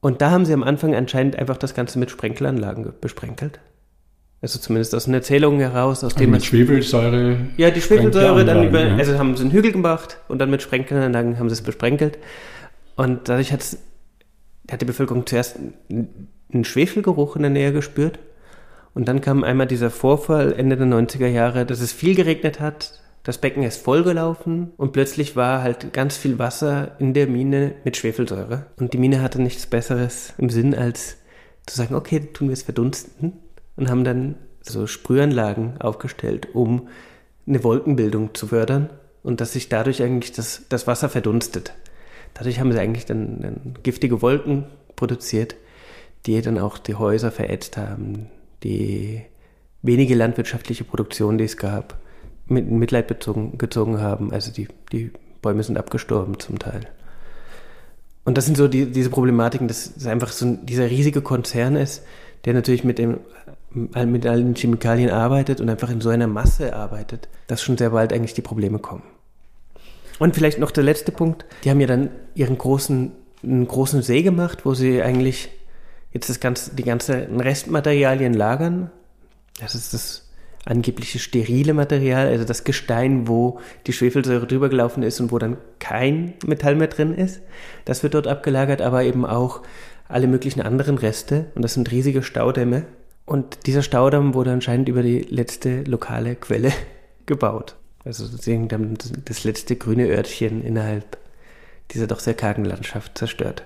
Und 0.00 0.20
da 0.20 0.30
haben 0.30 0.44
sie 0.44 0.52
am 0.52 0.62
Anfang 0.62 0.94
anscheinend 0.94 1.36
einfach 1.36 1.56
das 1.56 1.74
Ganze 1.74 1.98
mit 1.98 2.10
Sprenkelanlagen 2.10 2.92
besprenkelt. 3.00 3.58
Also 4.44 4.58
zumindest 4.58 4.94
aus 4.94 5.06
den 5.06 5.14
Erzählungen 5.14 5.58
heraus, 5.58 6.04
aus 6.04 6.12
also 6.12 6.18
dem 6.18 6.32
mit 6.32 6.44
Schwefelsäure. 6.44 7.38
Ja, 7.56 7.70
die 7.70 7.80
Schwefelsäure 7.80 8.44
dann 8.44 8.68
über, 8.68 8.84
ja. 8.84 8.96
also 8.96 9.18
haben 9.18 9.34
sie 9.38 9.44
einen 9.44 9.52
Hügel 9.52 9.72
gemacht 9.72 10.18
und 10.28 10.38
dann 10.38 10.50
mit 10.50 10.60
Sprenkelanlagen 10.60 11.38
haben 11.38 11.48
sie 11.48 11.54
es 11.54 11.62
besprenkelt. 11.62 12.18
Und 12.94 13.30
dadurch 13.30 13.54
hat 13.54 13.62
die 14.82 14.84
Bevölkerung 14.84 15.26
zuerst 15.26 15.56
einen 15.88 16.64
Schwefelgeruch 16.64 17.36
in 17.36 17.42
der 17.42 17.52
Nähe 17.52 17.72
gespürt. 17.72 18.18
Und 18.92 19.08
dann 19.08 19.22
kam 19.22 19.44
einmal 19.44 19.66
dieser 19.66 19.88
Vorfall 19.88 20.52
Ende 20.52 20.76
der 20.76 20.88
90er 20.88 21.26
Jahre, 21.26 21.64
dass 21.64 21.80
es 21.80 21.94
viel 21.94 22.14
geregnet 22.14 22.60
hat, 22.60 23.00
das 23.22 23.38
Becken 23.38 23.62
ist 23.62 23.82
vollgelaufen 23.82 24.72
und 24.76 24.92
plötzlich 24.92 25.36
war 25.36 25.62
halt 25.62 25.94
ganz 25.94 26.18
viel 26.18 26.38
Wasser 26.38 26.96
in 26.98 27.14
der 27.14 27.28
Mine 27.28 27.76
mit 27.82 27.96
Schwefelsäure. 27.96 28.66
Und 28.76 28.92
die 28.92 28.98
Mine 28.98 29.22
hatte 29.22 29.40
nichts 29.40 29.64
Besseres 29.64 30.34
im 30.36 30.50
Sinn, 30.50 30.74
als 30.74 31.16
zu 31.64 31.78
sagen, 31.78 31.94
okay, 31.94 32.20
tun 32.34 32.48
wir 32.48 32.52
es 32.52 32.62
verdunsten 32.62 33.43
und 33.76 33.90
haben 33.90 34.04
dann 34.04 34.36
so 34.60 34.86
Sprühanlagen 34.86 35.80
aufgestellt, 35.80 36.48
um 36.54 36.88
eine 37.46 37.62
Wolkenbildung 37.64 38.34
zu 38.34 38.46
fördern 38.48 38.90
und 39.22 39.40
dass 39.40 39.52
sich 39.52 39.68
dadurch 39.68 40.02
eigentlich 40.02 40.32
das, 40.32 40.62
das 40.68 40.86
Wasser 40.86 41.08
verdunstet. 41.08 41.74
Dadurch 42.34 42.60
haben 42.60 42.72
sie 42.72 42.78
eigentlich 42.78 43.06
dann, 43.06 43.40
dann 43.40 43.74
giftige 43.82 44.22
Wolken 44.22 44.66
produziert, 44.96 45.56
die 46.26 46.40
dann 46.40 46.58
auch 46.58 46.78
die 46.78 46.94
Häuser 46.94 47.30
verätzt 47.30 47.76
haben, 47.76 48.30
die 48.62 49.22
wenige 49.82 50.14
landwirtschaftliche 50.14 50.84
Produktion, 50.84 51.38
die 51.38 51.44
es 51.44 51.56
gab 51.56 51.98
mit 52.46 52.70
Mitleid 52.70 53.06
bezogen, 53.06 53.58
gezogen 53.58 54.00
haben. 54.00 54.32
Also 54.32 54.52
die, 54.52 54.68
die 54.92 55.10
Bäume 55.42 55.62
sind 55.62 55.78
abgestorben 55.78 56.38
zum 56.38 56.58
Teil. 56.58 56.86
Und 58.24 58.38
das 58.38 58.46
sind 58.46 58.56
so 58.56 58.68
die, 58.68 58.90
diese 58.90 59.10
Problematiken, 59.10 59.68
dass 59.68 59.94
es 59.96 60.06
einfach 60.06 60.32
so 60.32 60.56
dieser 60.56 60.90
riesige 60.90 61.20
Konzern 61.20 61.76
ist, 61.76 62.02
der 62.46 62.54
natürlich 62.54 62.84
mit, 62.84 62.98
dem, 62.98 63.18
mit 63.74 64.26
allen 64.26 64.54
Chemikalien 64.54 65.10
arbeitet 65.10 65.60
und 65.60 65.68
einfach 65.68 65.90
in 65.90 66.00
so 66.00 66.08
einer 66.08 66.26
Masse 66.28 66.74
arbeitet, 66.74 67.28
dass 67.46 67.62
schon 67.62 67.76
sehr 67.76 67.90
bald 67.90 68.12
eigentlich 68.12 68.34
die 68.34 68.42
Probleme 68.42 68.78
kommen. 68.78 69.02
Und 70.18 70.34
vielleicht 70.34 70.58
noch 70.58 70.70
der 70.70 70.84
letzte 70.84 71.12
Punkt. 71.12 71.44
Die 71.64 71.70
haben 71.70 71.80
ja 71.80 71.86
dann 71.86 72.10
ihren 72.34 72.56
großen, 72.56 73.12
einen 73.42 73.66
großen 73.66 74.02
See 74.02 74.22
gemacht, 74.22 74.64
wo 74.64 74.74
sie 74.74 75.02
eigentlich 75.02 75.50
jetzt 76.12 76.28
das 76.28 76.40
ganze, 76.40 76.74
die 76.74 76.84
ganzen 76.84 77.40
Restmaterialien 77.40 78.32
lagern. 78.32 78.90
Das 79.58 79.74
ist 79.74 79.92
das 79.92 80.30
angebliche 80.64 81.18
sterile 81.18 81.74
Material, 81.74 82.28
also 82.28 82.44
das 82.44 82.64
Gestein, 82.64 83.28
wo 83.28 83.60
die 83.86 83.92
Schwefelsäure 83.92 84.46
drüber 84.46 84.68
gelaufen 84.68 85.02
ist 85.02 85.20
und 85.20 85.30
wo 85.30 85.38
dann 85.38 85.58
kein 85.78 86.34
Metall 86.46 86.74
mehr 86.74 86.88
drin 86.88 87.12
ist. 87.12 87.40
Das 87.84 88.02
wird 88.02 88.14
dort 88.14 88.26
abgelagert, 88.26 88.80
aber 88.80 89.02
eben 89.02 89.26
auch 89.26 89.62
alle 90.08 90.26
möglichen 90.26 90.62
anderen 90.62 90.96
Reste 90.96 91.46
und 91.54 91.62
das 91.62 91.74
sind 91.74 91.90
riesige 91.90 92.22
Staudämme. 92.22 92.84
Und 93.26 93.66
dieser 93.66 93.82
Staudamm 93.82 94.34
wurde 94.34 94.52
anscheinend 94.52 94.88
über 94.88 95.02
die 95.02 95.20
letzte 95.20 95.82
lokale 95.84 96.36
Quelle 96.36 96.72
gebaut. 97.26 97.76
Also 98.04 98.26
sozusagen 98.26 98.98
das 99.24 99.44
letzte 99.44 99.76
grüne 99.76 100.06
Örtchen 100.08 100.62
innerhalb 100.62 101.16
dieser 101.92 102.06
doch 102.06 102.20
sehr 102.20 102.34
kargen 102.34 102.64
Landschaft 102.64 103.16
zerstört. 103.16 103.64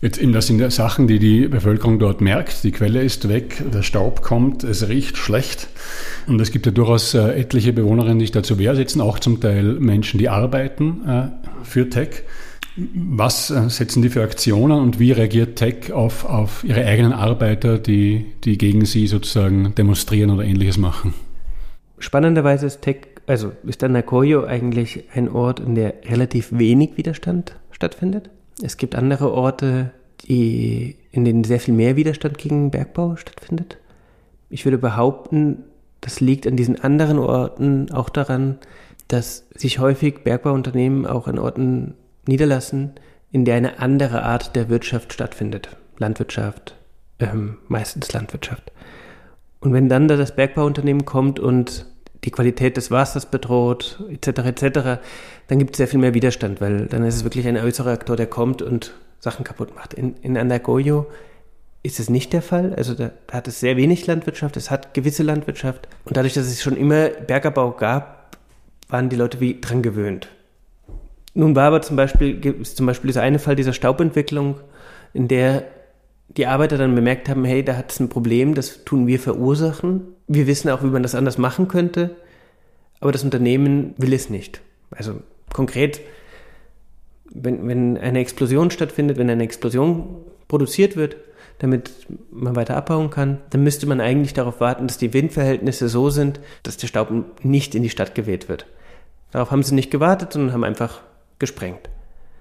Jetzt 0.00 0.18
eben, 0.18 0.32
das 0.32 0.48
sind 0.48 0.72
Sachen, 0.72 1.06
die 1.06 1.20
die 1.20 1.46
Bevölkerung 1.46 2.00
dort 2.00 2.20
merkt. 2.20 2.64
Die 2.64 2.72
Quelle 2.72 3.02
ist 3.02 3.28
weg, 3.28 3.62
der 3.72 3.82
Staub 3.82 4.20
kommt, 4.20 4.64
es 4.64 4.88
riecht 4.88 5.16
schlecht. 5.16 5.68
Und 6.26 6.40
es 6.40 6.50
gibt 6.50 6.66
ja 6.66 6.72
durchaus 6.72 7.14
äh, 7.14 7.38
etliche 7.38 7.72
Bewohnerinnen, 7.72 8.18
die 8.18 8.24
sich 8.24 8.32
dazu 8.32 8.58
Wehr 8.58 8.74
setzen, 8.74 9.00
auch 9.00 9.20
zum 9.20 9.40
Teil 9.40 9.74
Menschen, 9.74 10.18
die 10.18 10.28
arbeiten 10.28 11.08
äh, 11.08 11.28
für 11.62 11.88
Tech. 11.88 12.24
Was 12.76 13.50
äh, 13.50 13.68
setzen 13.68 14.02
die 14.02 14.08
für 14.08 14.22
Aktionen 14.22 14.80
und 14.80 14.98
wie 14.98 15.12
reagiert 15.12 15.56
Tech 15.56 15.92
auf, 15.92 16.24
auf 16.24 16.64
ihre 16.64 16.84
eigenen 16.84 17.12
Arbeiter, 17.12 17.78
die, 17.78 18.32
die 18.44 18.56
gegen 18.56 18.86
sie 18.86 19.06
sozusagen 19.06 19.74
demonstrieren 19.74 20.30
oder 20.30 20.44
ähnliches 20.44 20.78
machen? 20.78 21.14
Spannenderweise 21.98 22.66
ist 22.66 22.80
Tech, 22.80 23.08
also 23.26 23.52
ist 23.64 23.82
dann 23.82 23.92
Nakoyo 23.92 24.44
eigentlich 24.44 25.04
ein 25.14 25.28
Ort, 25.28 25.60
in 25.60 25.74
der 25.74 25.94
relativ 26.04 26.48
wenig 26.52 26.96
Widerstand 26.96 27.56
stattfindet. 27.70 28.30
Es 28.62 28.76
gibt 28.76 28.94
andere 28.94 29.32
Orte, 29.32 29.92
die, 30.26 30.96
in 31.10 31.24
denen 31.24 31.44
sehr 31.44 31.60
viel 31.60 31.74
mehr 31.74 31.96
Widerstand 31.96 32.38
gegen 32.38 32.70
Bergbau 32.70 33.16
stattfindet. 33.16 33.76
Ich 34.48 34.64
würde 34.64 34.78
behaupten, 34.78 35.64
das 36.00 36.20
liegt 36.20 36.46
an 36.46 36.56
diesen 36.56 36.82
anderen 36.82 37.18
Orten 37.18 37.90
auch 37.90 38.08
daran, 38.08 38.58
dass 39.08 39.46
sich 39.54 39.78
häufig 39.78 40.24
Bergbauunternehmen 40.24 41.06
auch 41.06 41.28
an 41.28 41.38
Orten 41.38 41.94
niederlassen, 42.26 42.92
in 43.30 43.44
der 43.44 43.56
eine 43.56 43.78
andere 43.78 44.22
Art 44.22 44.54
der 44.56 44.68
Wirtschaft 44.68 45.12
stattfindet. 45.12 45.76
Landwirtschaft, 45.98 46.74
ähm, 47.18 47.58
meistens 47.68 48.12
Landwirtschaft. 48.12 48.72
Und 49.60 49.72
wenn 49.72 49.88
dann 49.88 50.08
da 50.08 50.16
das 50.16 50.34
Bergbauunternehmen 50.34 51.04
kommt 51.04 51.38
und 51.38 51.86
die 52.24 52.30
Qualität 52.30 52.76
des 52.76 52.90
Wassers 52.90 53.26
bedroht, 53.26 54.02
etc., 54.10 54.26
etc., 54.40 55.00
dann 55.48 55.58
gibt 55.58 55.72
es 55.72 55.76
sehr 55.78 55.88
viel 55.88 56.00
mehr 56.00 56.14
Widerstand, 56.14 56.60
weil 56.60 56.86
dann 56.86 57.04
ist 57.04 57.16
es 57.16 57.24
wirklich 57.24 57.46
ein 57.46 57.56
äußerer 57.56 57.90
Aktor, 57.90 58.16
der 58.16 58.26
kommt 58.26 58.62
und 58.62 58.92
Sachen 59.18 59.44
kaputt 59.44 59.74
macht. 59.74 59.94
In, 59.94 60.16
in 60.22 60.36
Andagoyo 60.36 61.06
ist 61.82 62.00
es 62.00 62.10
nicht 62.10 62.32
der 62.32 62.42
Fall. 62.42 62.74
Also 62.74 62.94
da, 62.94 63.10
hat 63.30 63.48
es 63.48 63.60
sehr 63.60 63.76
wenig 63.76 64.06
Landwirtschaft, 64.06 64.56
es 64.56 64.70
hat 64.70 64.94
gewisse 64.94 65.22
Landwirtschaft. 65.22 65.88
Und 66.04 66.16
dadurch, 66.16 66.34
dass 66.34 66.46
es 66.46 66.62
schon 66.62 66.76
immer 66.76 67.08
Bergerbau 67.08 67.72
gab, 67.72 68.36
waren 68.88 69.08
die 69.08 69.16
Leute 69.16 69.40
wie 69.40 69.60
dran 69.60 69.82
gewöhnt. 69.82 70.28
Nun 71.34 71.56
war 71.56 71.64
aber 71.64 71.82
zum 71.82 71.96
Beispiel, 71.96 72.62
zum 72.62 72.86
Beispiel 72.86 73.08
dieser 73.08 73.22
eine 73.22 73.38
Fall 73.38 73.56
dieser 73.56 73.72
Staubentwicklung, 73.72 74.56
in 75.14 75.28
der 75.28 75.64
die 76.36 76.46
Arbeiter 76.46 76.78
dann 76.78 76.94
bemerkt 76.94 77.28
haben, 77.28 77.44
hey, 77.44 77.62
da 77.62 77.76
hat 77.76 77.92
es 77.92 78.00
ein 78.00 78.08
Problem, 78.08 78.54
das 78.54 78.84
tun 78.84 79.06
wir 79.06 79.18
verursachen. 79.18 80.02
Wir 80.28 80.46
wissen 80.46 80.70
auch, 80.70 80.82
wie 80.82 80.86
man 80.88 81.02
das 81.02 81.14
anders 81.14 81.36
machen 81.36 81.68
könnte, 81.68 82.16
aber 83.00 83.12
das 83.12 83.24
Unternehmen 83.24 83.94
will 83.98 84.12
es 84.12 84.30
nicht. 84.30 84.60
Also 84.90 85.20
konkret, 85.52 86.00
wenn, 87.30 87.66
wenn 87.68 87.98
eine 87.98 88.20
Explosion 88.20 88.70
stattfindet, 88.70 89.18
wenn 89.18 89.28
eine 89.28 89.42
Explosion 89.44 90.24
produziert 90.48 90.96
wird, 90.96 91.16
damit 91.58 91.90
man 92.30 92.56
weiter 92.56 92.76
abbauen 92.76 93.10
kann, 93.10 93.38
dann 93.50 93.62
müsste 93.62 93.86
man 93.86 94.00
eigentlich 94.00 94.34
darauf 94.34 94.60
warten, 94.60 94.86
dass 94.86 94.98
die 94.98 95.12
Windverhältnisse 95.12 95.88
so 95.88 96.10
sind, 96.10 96.40
dass 96.62 96.76
der 96.76 96.88
Staub 96.88 97.10
nicht 97.42 97.74
in 97.74 97.82
die 97.82 97.90
Stadt 97.90 98.14
geweht 98.14 98.48
wird. 98.48 98.66
Darauf 99.30 99.50
haben 99.50 99.62
sie 99.62 99.74
nicht 99.74 99.90
gewartet, 99.90 100.32
sondern 100.32 100.52
haben 100.52 100.64
einfach 100.64 101.02
gesprengt. 101.42 101.90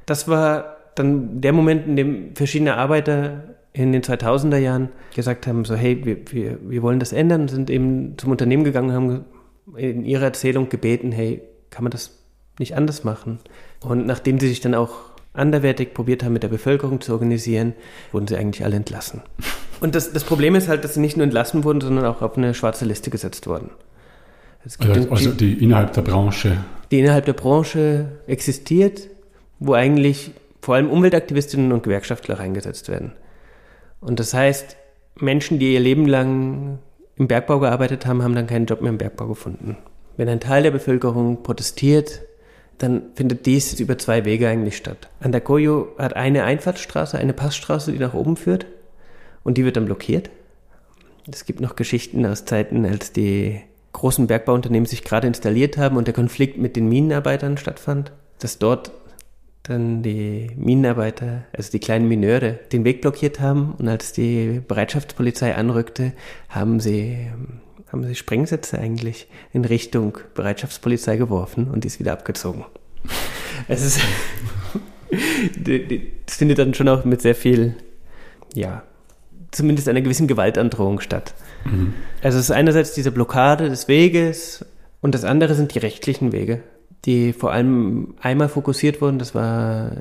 Das 0.05 0.27
war 0.27 0.77
dann 0.93 1.41
der 1.41 1.53
Moment, 1.53 1.87
in 1.87 1.95
dem 1.95 2.35
verschiedene 2.35 2.77
Arbeiter 2.77 3.55
in 3.73 3.91
den 3.91 4.03
2000er 4.03 4.57
Jahren 4.57 4.89
gesagt 5.15 5.47
haben, 5.47 5.65
so 5.65 5.75
hey, 5.75 6.05
wir, 6.05 6.17
wir, 6.31 6.59
wir 6.61 6.83
wollen 6.83 6.99
das 6.99 7.11
ändern, 7.11 7.47
sind 7.47 7.71
eben 7.71 8.15
zum 8.17 8.29
Unternehmen 8.29 8.63
gegangen 8.63 8.89
und 8.89 8.95
haben 8.95 9.25
in 9.75 10.05
ihrer 10.05 10.25
Erzählung 10.25 10.69
gebeten, 10.69 11.11
hey, 11.11 11.41
kann 11.71 11.83
man 11.83 11.89
das 11.89 12.19
nicht 12.59 12.75
anders 12.75 13.03
machen? 13.03 13.39
Und 13.83 14.05
nachdem 14.05 14.39
sie 14.39 14.49
sich 14.49 14.59
dann 14.59 14.75
auch 14.75 14.99
anderwertig 15.33 15.95
probiert 15.95 16.23
haben, 16.23 16.33
mit 16.33 16.43
der 16.43 16.49
Bevölkerung 16.49 17.01
zu 17.01 17.13
organisieren, 17.13 17.73
wurden 18.11 18.27
sie 18.27 18.37
eigentlich 18.37 18.63
alle 18.63 18.75
entlassen. 18.75 19.23
Und 19.79 19.95
das, 19.95 20.13
das 20.13 20.23
Problem 20.23 20.53
ist 20.53 20.67
halt, 20.67 20.83
dass 20.83 20.93
sie 20.93 20.99
nicht 20.99 21.17
nur 21.17 21.23
entlassen 21.23 21.63
wurden, 21.63 21.81
sondern 21.81 22.05
auch 22.05 22.21
auf 22.21 22.37
eine 22.37 22.53
schwarze 22.53 22.85
Liste 22.85 23.09
gesetzt 23.09 23.47
wurden. 23.47 23.71
Also, 24.63 25.11
also 25.11 25.31
die 25.31 25.53
innerhalb 25.63 25.93
der 25.93 26.01
Branche. 26.01 26.57
Die 26.91 26.99
innerhalb 26.99 27.25
der 27.25 27.33
Branche 27.33 28.05
existiert, 28.27 29.07
wo 29.59 29.73
eigentlich 29.73 30.31
vor 30.61 30.75
allem 30.75 30.89
Umweltaktivistinnen 30.89 31.71
und 31.71 31.83
Gewerkschaftler 31.83 32.39
reingesetzt 32.39 32.89
werden. 32.89 33.13
Und 33.99 34.19
das 34.19 34.33
heißt, 34.33 34.77
Menschen, 35.15 35.59
die 35.59 35.73
ihr 35.73 35.79
Leben 35.79 36.05
lang 36.05 36.79
im 37.15 37.27
Bergbau 37.27 37.59
gearbeitet 37.59 38.05
haben, 38.05 38.23
haben 38.23 38.35
dann 38.35 38.47
keinen 38.47 38.65
Job 38.65 38.81
mehr 38.81 38.91
im 38.91 38.97
Bergbau 38.97 39.27
gefunden. 39.27 39.77
Wenn 40.17 40.29
ein 40.29 40.39
Teil 40.39 40.63
der 40.63 40.71
Bevölkerung 40.71 41.43
protestiert, 41.43 42.21
dann 42.77 43.03
findet 43.15 43.45
dies 43.45 43.79
über 43.79 43.97
zwei 43.97 44.25
Wege 44.25 44.47
eigentlich 44.47 44.77
statt. 44.77 45.09
Andacoyo 45.19 45.89
hat 45.97 46.15
eine 46.15 46.43
Einfahrtsstraße, 46.43 47.17
eine 47.17 47.33
Passstraße, 47.33 47.91
die 47.91 47.99
nach 47.99 48.13
oben 48.13 48.35
führt 48.35 48.65
und 49.43 49.57
die 49.57 49.65
wird 49.65 49.77
dann 49.77 49.85
blockiert. 49.85 50.29
Es 51.31 51.45
gibt 51.45 51.61
noch 51.61 51.75
Geschichten 51.75 52.25
aus 52.25 52.45
Zeiten, 52.45 52.85
als 52.85 53.11
die 53.11 53.61
großen 53.93 54.27
Bergbauunternehmen 54.27 54.85
sich 54.85 55.03
gerade 55.03 55.27
installiert 55.27 55.77
haben 55.77 55.97
und 55.97 56.07
der 56.07 56.13
Konflikt 56.13 56.57
mit 56.57 56.75
den 56.75 56.87
Minenarbeitern 56.87 57.57
stattfand, 57.57 58.11
dass 58.39 58.57
dort 58.57 58.91
dann 59.63 60.01
die 60.01 60.49
Minenarbeiter, 60.55 61.43
also 61.53 61.71
die 61.71 61.79
kleinen 61.79 62.07
Mineure, 62.07 62.53
den 62.71 62.83
Weg 62.83 63.01
blockiert 63.01 63.39
haben 63.39 63.75
und 63.77 63.87
als 63.87 64.11
die 64.11 64.61
Bereitschaftspolizei 64.67 65.55
anrückte, 65.55 66.13
haben 66.49 66.79
sie, 66.79 67.29
haben 67.91 68.03
sie 68.03 68.15
Sprengsätze 68.15 68.79
eigentlich 68.79 69.27
in 69.53 69.65
Richtung 69.65 70.17
Bereitschaftspolizei 70.33 71.17
geworfen 71.17 71.69
und 71.69 71.83
die 71.83 71.87
ist 71.87 71.99
wieder 71.99 72.13
abgezogen. 72.13 72.65
Es 73.67 73.83
ist, 73.83 73.99
das 76.25 76.35
findet 76.35 76.57
dann 76.57 76.73
schon 76.73 76.87
auch 76.87 77.05
mit 77.05 77.21
sehr 77.21 77.35
viel, 77.35 77.75
ja, 78.55 78.83
zumindest 79.51 79.89
einer 79.89 80.01
gewissen 80.01 80.27
Gewaltandrohung 80.27 80.99
statt. 80.99 81.33
Mhm. 81.65 81.93
Also 82.23 82.37
es 82.37 82.45
ist 82.45 82.51
einerseits 82.51 82.93
diese 82.93 83.11
Blockade 83.11 83.69
des 83.69 83.87
Weges 83.87 84.65
und 85.01 85.13
das 85.15 85.23
andere 85.23 85.55
sind 85.55 85.73
die 85.73 85.79
rechtlichen 85.79 86.31
Wege 86.31 86.61
die 87.05 87.33
vor 87.33 87.51
allem 87.51 88.13
einmal 88.21 88.49
fokussiert 88.49 89.01
wurden. 89.01 89.17
Das 89.17 89.33
war 89.33 89.91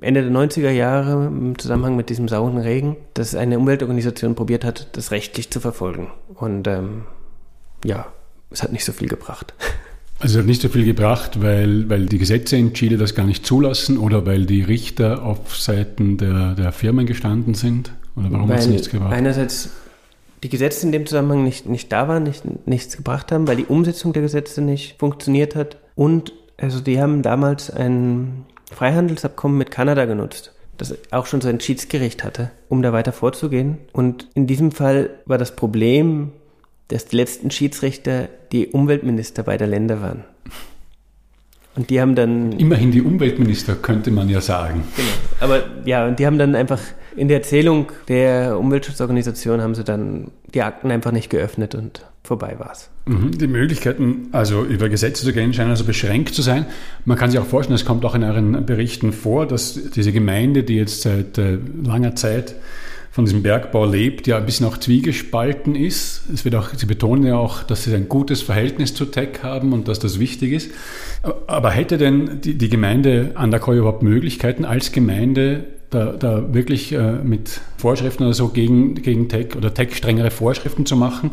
Ende 0.00 0.22
der 0.22 0.30
90er 0.30 0.70
Jahre 0.70 1.26
im 1.26 1.58
Zusammenhang 1.58 1.96
mit 1.96 2.10
diesem 2.10 2.28
sauren 2.28 2.58
Regen, 2.58 2.96
dass 3.14 3.34
eine 3.34 3.58
Umweltorganisation 3.58 4.34
probiert 4.34 4.64
hat, 4.64 4.88
das 4.92 5.10
rechtlich 5.10 5.50
zu 5.50 5.58
verfolgen. 5.60 6.08
Und 6.34 6.68
ähm, 6.68 7.04
ja, 7.84 8.06
es 8.50 8.62
hat 8.62 8.72
nicht 8.72 8.84
so 8.84 8.92
viel 8.92 9.08
gebracht. 9.08 9.54
Also 10.20 10.38
es 10.38 10.42
hat 10.42 10.46
nicht 10.46 10.62
so 10.62 10.68
viel 10.68 10.84
gebracht, 10.84 11.42
weil, 11.42 11.90
weil 11.90 12.06
die 12.06 12.18
Gesetze 12.18 12.56
in 12.56 12.72
Chile 12.72 12.96
das 12.96 13.16
gar 13.16 13.26
nicht 13.26 13.44
zulassen 13.44 13.98
oder 13.98 14.24
weil 14.24 14.46
die 14.46 14.62
Richter 14.62 15.24
auf 15.24 15.56
Seiten 15.56 16.16
der, 16.16 16.54
der 16.54 16.70
Firmen 16.70 17.04
gestanden 17.04 17.54
sind? 17.54 17.92
Oder 18.16 18.30
warum 18.32 18.50
hat 18.50 18.60
es 18.60 18.66
nichts 18.66 18.90
gebracht? 18.90 19.12
Einerseits 19.12 19.70
die 20.42 20.48
Gesetze 20.48 20.86
in 20.86 20.92
dem 20.92 21.06
Zusammenhang 21.06 21.42
nicht, 21.42 21.66
nicht 21.66 21.90
da 21.90 22.06
waren, 22.06 22.22
nicht, 22.24 22.66
nichts 22.66 22.96
gebracht 22.96 23.32
haben, 23.32 23.48
weil 23.48 23.56
die 23.56 23.64
Umsetzung 23.64 24.12
der 24.12 24.22
Gesetze 24.22 24.60
nicht 24.60 24.98
funktioniert 24.98 25.56
hat 25.56 25.78
und 25.94 26.32
also 26.58 26.80
die 26.80 27.00
haben 27.00 27.22
damals 27.22 27.70
ein 27.70 28.44
Freihandelsabkommen 28.70 29.56
mit 29.56 29.70
Kanada 29.70 30.04
genutzt, 30.04 30.52
das 30.76 30.94
auch 31.10 31.26
schon 31.26 31.40
so 31.40 31.48
ein 31.48 31.60
Schiedsgericht 31.60 32.24
hatte, 32.24 32.50
um 32.68 32.82
da 32.82 32.92
weiter 32.92 33.12
vorzugehen. 33.12 33.78
Und 33.92 34.28
in 34.34 34.46
diesem 34.46 34.72
Fall 34.72 35.10
war 35.26 35.38
das 35.38 35.56
Problem, 35.56 36.32
dass 36.88 37.06
die 37.06 37.16
letzten 37.16 37.50
Schiedsrichter 37.50 38.28
die 38.52 38.68
Umweltminister 38.68 39.42
beider 39.42 39.66
Länder 39.66 40.00
waren. 40.00 40.24
Und 41.76 41.90
die 41.90 42.00
haben 42.00 42.14
dann. 42.14 42.52
Immerhin 42.52 42.92
die 42.92 43.02
Umweltminister, 43.02 43.74
könnte 43.74 44.10
man 44.10 44.28
ja 44.28 44.40
sagen. 44.40 44.84
Genau. 44.96 45.08
Aber 45.40 45.62
ja, 45.84 46.06
und 46.06 46.18
die 46.18 46.26
haben 46.26 46.38
dann 46.38 46.54
einfach 46.54 46.80
in 47.16 47.28
der 47.28 47.38
Erzählung 47.38 47.92
der 48.08 48.58
Umweltschutzorganisation 48.58 49.60
haben 49.60 49.74
sie 49.74 49.84
dann 49.84 50.30
die 50.52 50.62
Akten 50.62 50.90
einfach 50.90 51.12
nicht 51.12 51.30
geöffnet 51.30 51.74
und 51.74 52.04
vorbei 52.22 52.56
war 52.58 52.72
es. 52.72 52.90
Mhm. 53.06 53.32
Die 53.32 53.46
Möglichkeiten, 53.46 54.28
also 54.32 54.64
über 54.64 54.88
Gesetze 54.88 55.24
zu 55.24 55.32
gehen, 55.32 55.52
scheinen 55.52 55.70
also 55.70 55.84
beschränkt 55.84 56.34
zu 56.34 56.42
sein. 56.42 56.66
Man 57.04 57.18
kann 57.18 57.30
sich 57.30 57.38
auch 57.38 57.46
vorstellen, 57.46 57.76
es 57.76 57.84
kommt 57.84 58.04
auch 58.04 58.14
in 58.14 58.24
euren 58.24 58.66
Berichten 58.66 59.12
vor, 59.12 59.46
dass 59.46 59.78
diese 59.90 60.12
Gemeinde, 60.12 60.64
die 60.64 60.76
jetzt 60.76 61.02
seit 61.02 61.38
äh, 61.38 61.58
langer 61.84 62.16
Zeit 62.16 62.54
von 63.14 63.26
diesem 63.26 63.44
Bergbau 63.44 63.86
lebt, 63.86 64.26
ja 64.26 64.38
ein 64.38 64.44
bisschen 64.44 64.66
auch 64.66 64.76
zwiegespalten 64.76 65.76
ist. 65.76 66.24
Es 66.34 66.44
wird 66.44 66.56
auch, 66.56 66.70
Sie 66.74 66.86
betonen 66.86 67.22
ja 67.24 67.36
auch, 67.36 67.62
dass 67.62 67.84
Sie 67.84 67.94
ein 67.94 68.08
gutes 68.08 68.42
Verhältnis 68.42 68.92
zu 68.92 69.04
Tech 69.04 69.44
haben 69.44 69.72
und 69.72 69.86
dass 69.86 70.00
das 70.00 70.18
wichtig 70.18 70.50
ist. 70.52 70.72
Aber 71.46 71.70
hätte 71.70 71.96
denn 71.96 72.40
die, 72.40 72.58
die 72.58 72.68
Gemeinde 72.68 73.30
Andakoi 73.36 73.76
überhaupt 73.76 74.02
Möglichkeiten, 74.02 74.64
als 74.64 74.90
Gemeinde 74.90 75.62
da, 75.90 76.06
da 76.06 76.52
wirklich 76.52 76.90
äh, 76.90 77.12
mit 77.22 77.60
Vorschriften 77.76 78.24
oder 78.24 78.34
so 78.34 78.48
gegen, 78.48 78.96
gegen 78.96 79.28
Tech 79.28 79.54
oder 79.56 79.72
Tech 79.72 79.94
strengere 79.94 80.32
Vorschriften 80.32 80.84
zu 80.84 80.96
machen? 80.96 81.30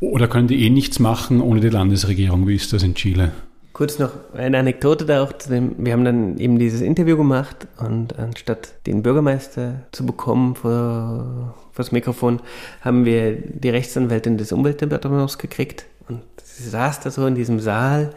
Oder 0.00 0.26
können 0.26 0.48
die 0.48 0.64
eh 0.64 0.70
nichts 0.70 1.00
machen 1.00 1.42
ohne 1.42 1.60
die 1.60 1.68
Landesregierung? 1.68 2.48
Wie 2.48 2.54
ist 2.54 2.72
das 2.72 2.82
in 2.82 2.94
Chile? 2.94 3.32
Kurz 3.80 3.98
noch 3.98 4.10
eine 4.34 4.58
Anekdote 4.58 5.06
da 5.06 5.22
auch 5.22 5.32
zu 5.32 5.48
dem, 5.48 5.74
wir 5.78 5.94
haben 5.94 6.04
dann 6.04 6.36
eben 6.36 6.58
dieses 6.58 6.82
Interview 6.82 7.16
gemacht 7.16 7.66
und 7.78 8.18
anstatt 8.18 8.74
den 8.86 9.02
Bürgermeister 9.02 9.76
zu 9.90 10.04
bekommen 10.04 10.54
vor, 10.54 11.54
vor 11.72 11.82
das 11.82 11.90
Mikrofon, 11.90 12.42
haben 12.82 13.06
wir 13.06 13.32
die 13.36 13.70
Rechtsanwältin 13.70 14.36
des 14.36 14.52
Umweltdepartements 14.52 15.38
gekriegt 15.38 15.86
und 16.10 16.20
sie 16.42 16.68
saß 16.68 17.00
da 17.00 17.10
so 17.10 17.24
in 17.24 17.34
diesem 17.34 17.58
Saal 17.58 18.10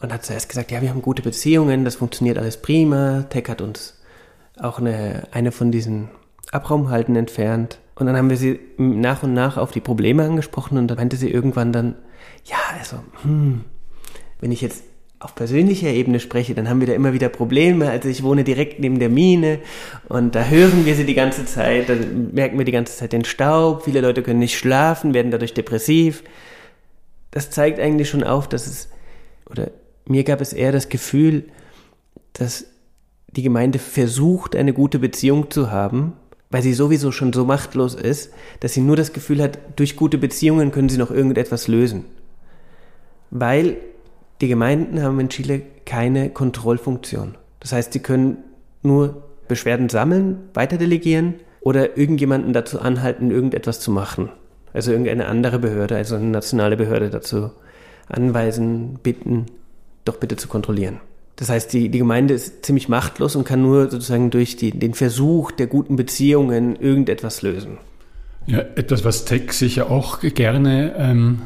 und 0.00 0.12
hat 0.12 0.24
zuerst 0.24 0.48
gesagt, 0.48 0.70
ja, 0.70 0.80
wir 0.80 0.90
haben 0.90 1.02
gute 1.02 1.22
Beziehungen, 1.22 1.84
das 1.84 1.96
funktioniert 1.96 2.38
alles 2.38 2.62
prima, 2.62 3.22
Tech 3.22 3.48
hat 3.48 3.60
uns 3.60 4.00
auch 4.56 4.78
eine, 4.78 5.24
eine 5.32 5.50
von 5.50 5.72
diesen 5.72 6.10
Abraumhalten 6.52 7.16
entfernt. 7.16 7.80
Und 7.96 8.06
dann 8.06 8.16
haben 8.16 8.30
wir 8.30 8.36
sie 8.36 8.60
nach 8.78 9.24
und 9.24 9.34
nach 9.34 9.56
auf 9.56 9.72
die 9.72 9.80
Probleme 9.80 10.22
angesprochen 10.22 10.78
und 10.78 10.86
dann 10.86 10.98
meinte 10.98 11.16
sie 11.16 11.28
irgendwann 11.28 11.72
dann, 11.72 11.96
ja, 12.44 12.58
also, 12.78 12.98
hm, 13.24 13.64
wenn 14.38 14.52
ich 14.52 14.60
jetzt 14.60 14.84
auf 15.22 15.36
persönlicher 15.36 15.88
Ebene 15.88 16.18
spreche, 16.18 16.54
dann 16.54 16.68
haben 16.68 16.80
wir 16.80 16.88
da 16.88 16.94
immer 16.94 17.12
wieder 17.12 17.28
Probleme. 17.28 17.88
Also 17.88 18.08
ich 18.08 18.24
wohne 18.24 18.42
direkt 18.42 18.80
neben 18.80 18.98
der 18.98 19.08
Mine 19.08 19.60
und 20.08 20.34
da 20.34 20.44
hören 20.44 20.84
wir 20.84 20.96
sie 20.96 21.04
die 21.04 21.14
ganze 21.14 21.44
Zeit, 21.44 21.88
da 21.88 21.94
merken 22.32 22.58
wir 22.58 22.64
die 22.64 22.72
ganze 22.72 22.96
Zeit 22.96 23.12
den 23.12 23.24
Staub, 23.24 23.84
viele 23.84 24.00
Leute 24.00 24.22
können 24.22 24.40
nicht 24.40 24.58
schlafen, 24.58 25.14
werden 25.14 25.30
dadurch 25.30 25.54
depressiv. 25.54 26.24
Das 27.30 27.50
zeigt 27.50 27.78
eigentlich 27.78 28.10
schon 28.10 28.24
auf, 28.24 28.48
dass 28.48 28.66
es, 28.66 28.88
oder 29.48 29.70
mir 30.06 30.24
gab 30.24 30.40
es 30.40 30.52
eher 30.52 30.72
das 30.72 30.88
Gefühl, 30.88 31.44
dass 32.32 32.66
die 33.28 33.42
Gemeinde 33.42 33.78
versucht, 33.78 34.56
eine 34.56 34.72
gute 34.72 34.98
Beziehung 34.98 35.52
zu 35.52 35.70
haben, 35.70 36.14
weil 36.50 36.62
sie 36.62 36.74
sowieso 36.74 37.12
schon 37.12 37.32
so 37.32 37.44
machtlos 37.44 37.94
ist, 37.94 38.32
dass 38.58 38.74
sie 38.74 38.80
nur 38.80 38.96
das 38.96 39.12
Gefühl 39.12 39.40
hat, 39.40 39.58
durch 39.76 39.94
gute 39.94 40.18
Beziehungen 40.18 40.72
können 40.72 40.88
sie 40.88 40.98
noch 40.98 41.12
irgendetwas 41.12 41.68
lösen. 41.68 42.04
Weil 43.30 43.76
die 44.42 44.48
Gemeinden 44.48 45.00
haben 45.00 45.20
in 45.20 45.28
Chile 45.28 45.62
keine 45.86 46.28
Kontrollfunktion. 46.28 47.36
Das 47.60 47.72
heißt, 47.72 47.92
sie 47.92 48.00
können 48.00 48.38
nur 48.82 49.22
Beschwerden 49.46 49.88
sammeln, 49.88 50.36
weiterdelegieren 50.52 51.34
oder 51.60 51.96
irgendjemanden 51.96 52.52
dazu 52.52 52.80
anhalten, 52.80 53.30
irgendetwas 53.30 53.78
zu 53.78 53.92
machen. 53.92 54.30
Also 54.72 54.90
irgendeine 54.90 55.26
andere 55.26 55.60
Behörde, 55.60 55.96
also 55.96 56.16
eine 56.16 56.26
nationale 56.26 56.76
Behörde 56.76 57.08
dazu 57.08 57.50
anweisen, 58.08 58.98
bitten, 59.02 59.46
doch 60.04 60.16
bitte 60.16 60.36
zu 60.36 60.48
kontrollieren. 60.48 61.00
Das 61.36 61.48
heißt, 61.48 61.72
die, 61.72 61.88
die 61.88 61.98
Gemeinde 61.98 62.34
ist 62.34 62.66
ziemlich 62.66 62.88
machtlos 62.88 63.36
und 63.36 63.44
kann 63.44 63.62
nur 63.62 63.90
sozusagen 63.90 64.30
durch 64.30 64.56
die, 64.56 64.72
den 64.72 64.94
Versuch 64.94 65.52
der 65.52 65.68
guten 65.68 65.94
Beziehungen 65.94 66.74
irgendetwas 66.76 67.42
lösen. 67.42 67.78
Ja, 68.46 68.58
etwas, 68.58 69.04
was 69.04 69.24
Tech 69.24 69.52
sicher 69.52 69.90
auch 69.90 70.20
gerne 70.20 70.94
ähm, 70.98 71.42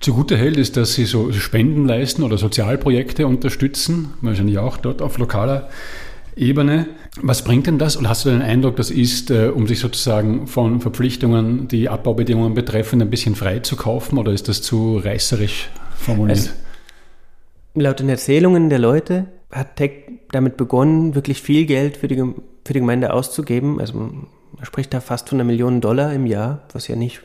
zugute 0.00 0.36
hält, 0.36 0.56
ist, 0.56 0.76
dass 0.76 0.94
sie 0.94 1.04
so 1.04 1.32
Spenden 1.32 1.86
leisten 1.86 2.22
oder 2.22 2.38
Sozialprojekte 2.38 3.26
unterstützen, 3.26 4.14
wahrscheinlich 4.20 4.58
auch 4.58 4.76
dort 4.76 5.02
auf 5.02 5.18
lokaler 5.18 5.68
Ebene. 6.36 6.86
Was 7.20 7.42
bringt 7.42 7.66
denn 7.66 7.78
das? 7.78 7.96
Oder 7.96 8.10
hast 8.10 8.24
du 8.24 8.30
den 8.30 8.42
Eindruck, 8.42 8.76
das 8.76 8.90
ist, 8.90 9.30
äh, 9.30 9.48
um 9.48 9.66
sich 9.66 9.80
sozusagen 9.80 10.46
von 10.46 10.80
Verpflichtungen, 10.80 11.66
die 11.66 11.88
Abbaubedingungen 11.88 12.54
betreffen, 12.54 13.02
ein 13.02 13.10
bisschen 13.10 13.34
frei 13.34 13.58
zu 13.58 13.74
kaufen 13.74 14.18
oder 14.18 14.32
ist 14.32 14.48
das 14.48 14.62
zu 14.62 14.98
reißerisch 14.98 15.68
formuliert? 15.96 16.38
Also, 16.38 16.50
Laut 17.74 18.00
den 18.00 18.08
Erzählungen 18.08 18.70
der 18.70 18.78
Leute 18.78 19.26
hat 19.50 19.76
Tech 19.76 19.92
damit 20.32 20.56
begonnen, 20.56 21.14
wirklich 21.14 21.42
viel 21.42 21.64
Geld 21.66 21.96
für 21.96 22.08
die, 22.08 22.16
für 22.64 22.72
die 22.72 22.80
Gemeinde 22.80 23.12
auszugeben. 23.12 23.80
Also 23.80 24.10
man 24.54 24.64
spricht 24.64 24.92
da 24.94 25.00
fast 25.00 25.28
von 25.28 25.36
einer 25.36 25.46
Million 25.46 25.80
Dollar 25.80 26.12
im 26.12 26.26
Jahr, 26.26 26.62
was 26.72 26.88
ja 26.88 26.96
nicht 26.96 27.22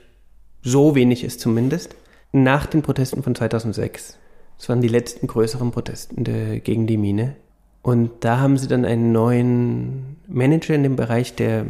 so 0.61 0.95
wenig 0.95 1.23
ist 1.23 1.39
zumindest. 1.39 1.95
Nach 2.31 2.65
den 2.65 2.81
Protesten 2.81 3.23
von 3.23 3.35
2006. 3.35 4.17
Das 4.57 4.69
waren 4.69 4.81
die 4.81 4.87
letzten 4.87 5.27
größeren 5.27 5.71
Protesten 5.71 6.23
gegen 6.63 6.87
die 6.87 6.97
Mine. 6.97 7.35
Und 7.81 8.11
da 8.21 8.39
haben 8.39 8.57
sie 8.57 8.67
dann 8.67 8.85
einen 8.85 9.11
neuen 9.11 10.17
Manager 10.27 10.73
in 10.73 10.83
dem 10.83 10.95
Bereich 10.95 11.35
der, 11.35 11.65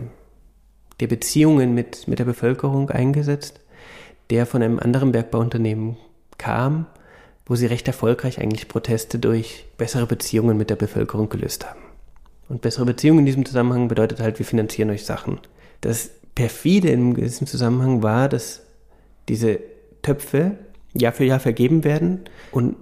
der 0.99 1.07
Beziehungen 1.07 1.73
mit, 1.73 2.07
mit 2.07 2.19
der 2.19 2.25
Bevölkerung 2.25 2.89
eingesetzt, 2.89 3.59
der 4.29 4.45
von 4.45 4.61
einem 4.61 4.79
anderen 4.79 5.11
Bergbauunternehmen 5.11 5.97
kam 6.37 6.85
wo 7.45 7.55
sie 7.55 7.65
recht 7.65 7.87
erfolgreich 7.87 8.39
eigentlich 8.39 8.67
Proteste 8.67 9.19
durch 9.19 9.65
bessere 9.77 10.07
Beziehungen 10.07 10.57
mit 10.57 10.69
der 10.69 10.75
Bevölkerung 10.75 11.29
gelöst 11.29 11.69
haben. 11.69 11.79
Und 12.49 12.61
bessere 12.61 12.85
Beziehungen 12.85 13.19
in 13.19 13.25
diesem 13.25 13.45
Zusammenhang 13.45 13.87
bedeutet 13.87 14.19
halt, 14.19 14.39
wir 14.39 14.45
finanzieren 14.45 14.89
euch 14.89 15.05
Sachen. 15.05 15.39
Das 15.81 16.11
perfide 16.35 16.89
in 16.89 17.13
diesem 17.13 17.47
Zusammenhang 17.47 18.03
war, 18.03 18.29
dass 18.29 18.61
diese 19.29 19.59
Töpfe 20.01 20.57
Jahr 20.93 21.13
für 21.13 21.23
Jahr 21.23 21.39
vergeben 21.39 21.83
werden 21.83 22.21
und 22.51 22.75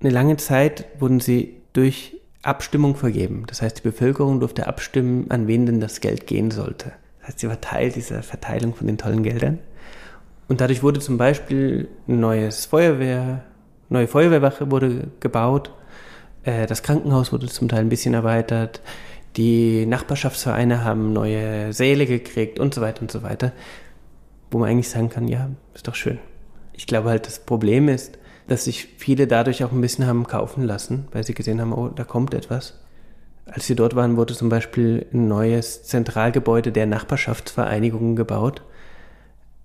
eine 0.00 0.10
lange 0.10 0.36
Zeit 0.36 0.86
wurden 0.98 1.20
sie 1.20 1.56
durch 1.72 2.16
Abstimmung 2.42 2.96
vergeben. 2.96 3.44
Das 3.46 3.62
heißt, 3.62 3.78
die 3.78 3.82
Bevölkerung 3.82 4.40
durfte 4.40 4.66
abstimmen, 4.66 5.26
an 5.30 5.46
wen 5.46 5.66
denn 5.66 5.80
das 5.80 6.00
Geld 6.00 6.26
gehen 6.26 6.50
sollte. 6.50 6.92
Das 7.20 7.28
heißt, 7.28 7.38
sie 7.38 7.48
war 7.48 7.60
Teil 7.60 7.92
dieser 7.92 8.22
Verteilung 8.24 8.74
von 8.74 8.88
den 8.88 8.98
tollen 8.98 9.22
Geldern. 9.22 9.60
Und 10.48 10.60
dadurch 10.60 10.82
wurde 10.82 10.98
zum 10.98 11.18
Beispiel 11.18 11.88
ein 12.08 12.18
neues 12.18 12.66
Feuerwehr, 12.66 13.44
neue 13.88 14.08
Feuerwehrwache 14.08 14.72
wurde 14.72 15.08
gebaut, 15.20 15.70
äh, 16.44 16.66
das 16.66 16.82
Krankenhaus 16.82 17.32
wurde 17.32 17.46
zum 17.46 17.68
Teil 17.68 17.80
ein 17.80 17.88
bisschen 17.88 18.14
erweitert, 18.14 18.80
die 19.36 19.86
Nachbarschaftsvereine 19.86 20.84
haben 20.84 21.12
neue 21.12 21.72
Säle 21.72 22.06
gekriegt 22.06 22.58
und 22.58 22.74
so 22.74 22.80
weiter 22.80 23.02
und 23.02 23.10
so 23.10 23.22
weiter, 23.22 23.52
wo 24.50 24.58
man 24.58 24.68
eigentlich 24.68 24.90
sagen 24.90 25.08
kann, 25.08 25.28
ja, 25.28 25.50
ist 25.74 25.88
doch 25.88 25.94
schön. 25.94 26.18
Ich 26.74 26.86
glaube 26.86 27.08
halt, 27.08 27.26
das 27.26 27.38
Problem 27.38 27.88
ist, 27.88 28.18
dass 28.48 28.64
sich 28.64 28.88
viele 28.98 29.26
dadurch 29.26 29.64
auch 29.64 29.72
ein 29.72 29.80
bisschen 29.80 30.06
haben 30.06 30.26
kaufen 30.26 30.62
lassen, 30.64 31.06
weil 31.12 31.24
sie 31.24 31.34
gesehen 31.34 31.60
haben, 31.60 31.72
oh, 31.72 31.88
da 31.88 32.04
kommt 32.04 32.34
etwas. 32.34 32.78
Als 33.46 33.66
sie 33.66 33.74
dort 33.74 33.96
waren, 33.96 34.16
wurde 34.16 34.34
zum 34.34 34.48
Beispiel 34.48 35.06
ein 35.12 35.28
neues 35.28 35.84
Zentralgebäude 35.84 36.72
der 36.72 36.86
Nachbarschaftsvereinigungen 36.86 38.16
gebaut. 38.16 38.62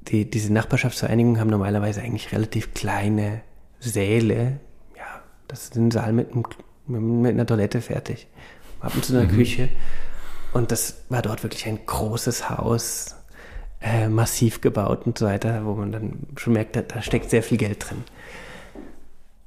Die, 0.08 0.30
diese 0.30 0.54
Nachbarschaftsvereinigungen 0.54 1.40
haben 1.40 1.50
normalerweise 1.50 2.02
eigentlich 2.02 2.32
relativ 2.32 2.74
kleine 2.74 3.42
Säle. 3.80 4.60
Ja, 4.96 5.22
das 5.48 5.66
ist 5.66 5.76
ein 5.76 5.92
Saal 5.92 6.14
mit, 6.14 6.32
einem, 6.32 6.44
mit 6.88 7.32
einer 7.32 7.46
Toilette 7.46 7.82
fertig. 7.82 8.28
Ab 8.80 8.94
und 8.96 9.06
zu 9.06 9.14
einer 9.14 9.32
mhm. 9.32 9.36
Küche. 9.36 9.70
Und 10.54 10.72
das 10.72 11.04
war 11.10 11.22
dort 11.22 11.44
wirklich 11.44 11.66
ein 11.68 11.80
großes 11.86 12.50
Haus, 12.50 13.16
äh, 13.82 14.08
massiv 14.08 14.62
gebaut 14.62 15.06
und 15.06 15.18
so 15.18 15.26
weiter, 15.26 15.66
wo 15.66 15.74
man 15.74 15.92
dann 15.92 16.20
schon 16.36 16.54
merkt, 16.54 16.76
da, 16.76 16.82
da 16.82 17.02
steckt 17.02 17.30
sehr 17.30 17.44
viel 17.44 17.58
Geld 17.58 17.90
drin. 17.90 18.04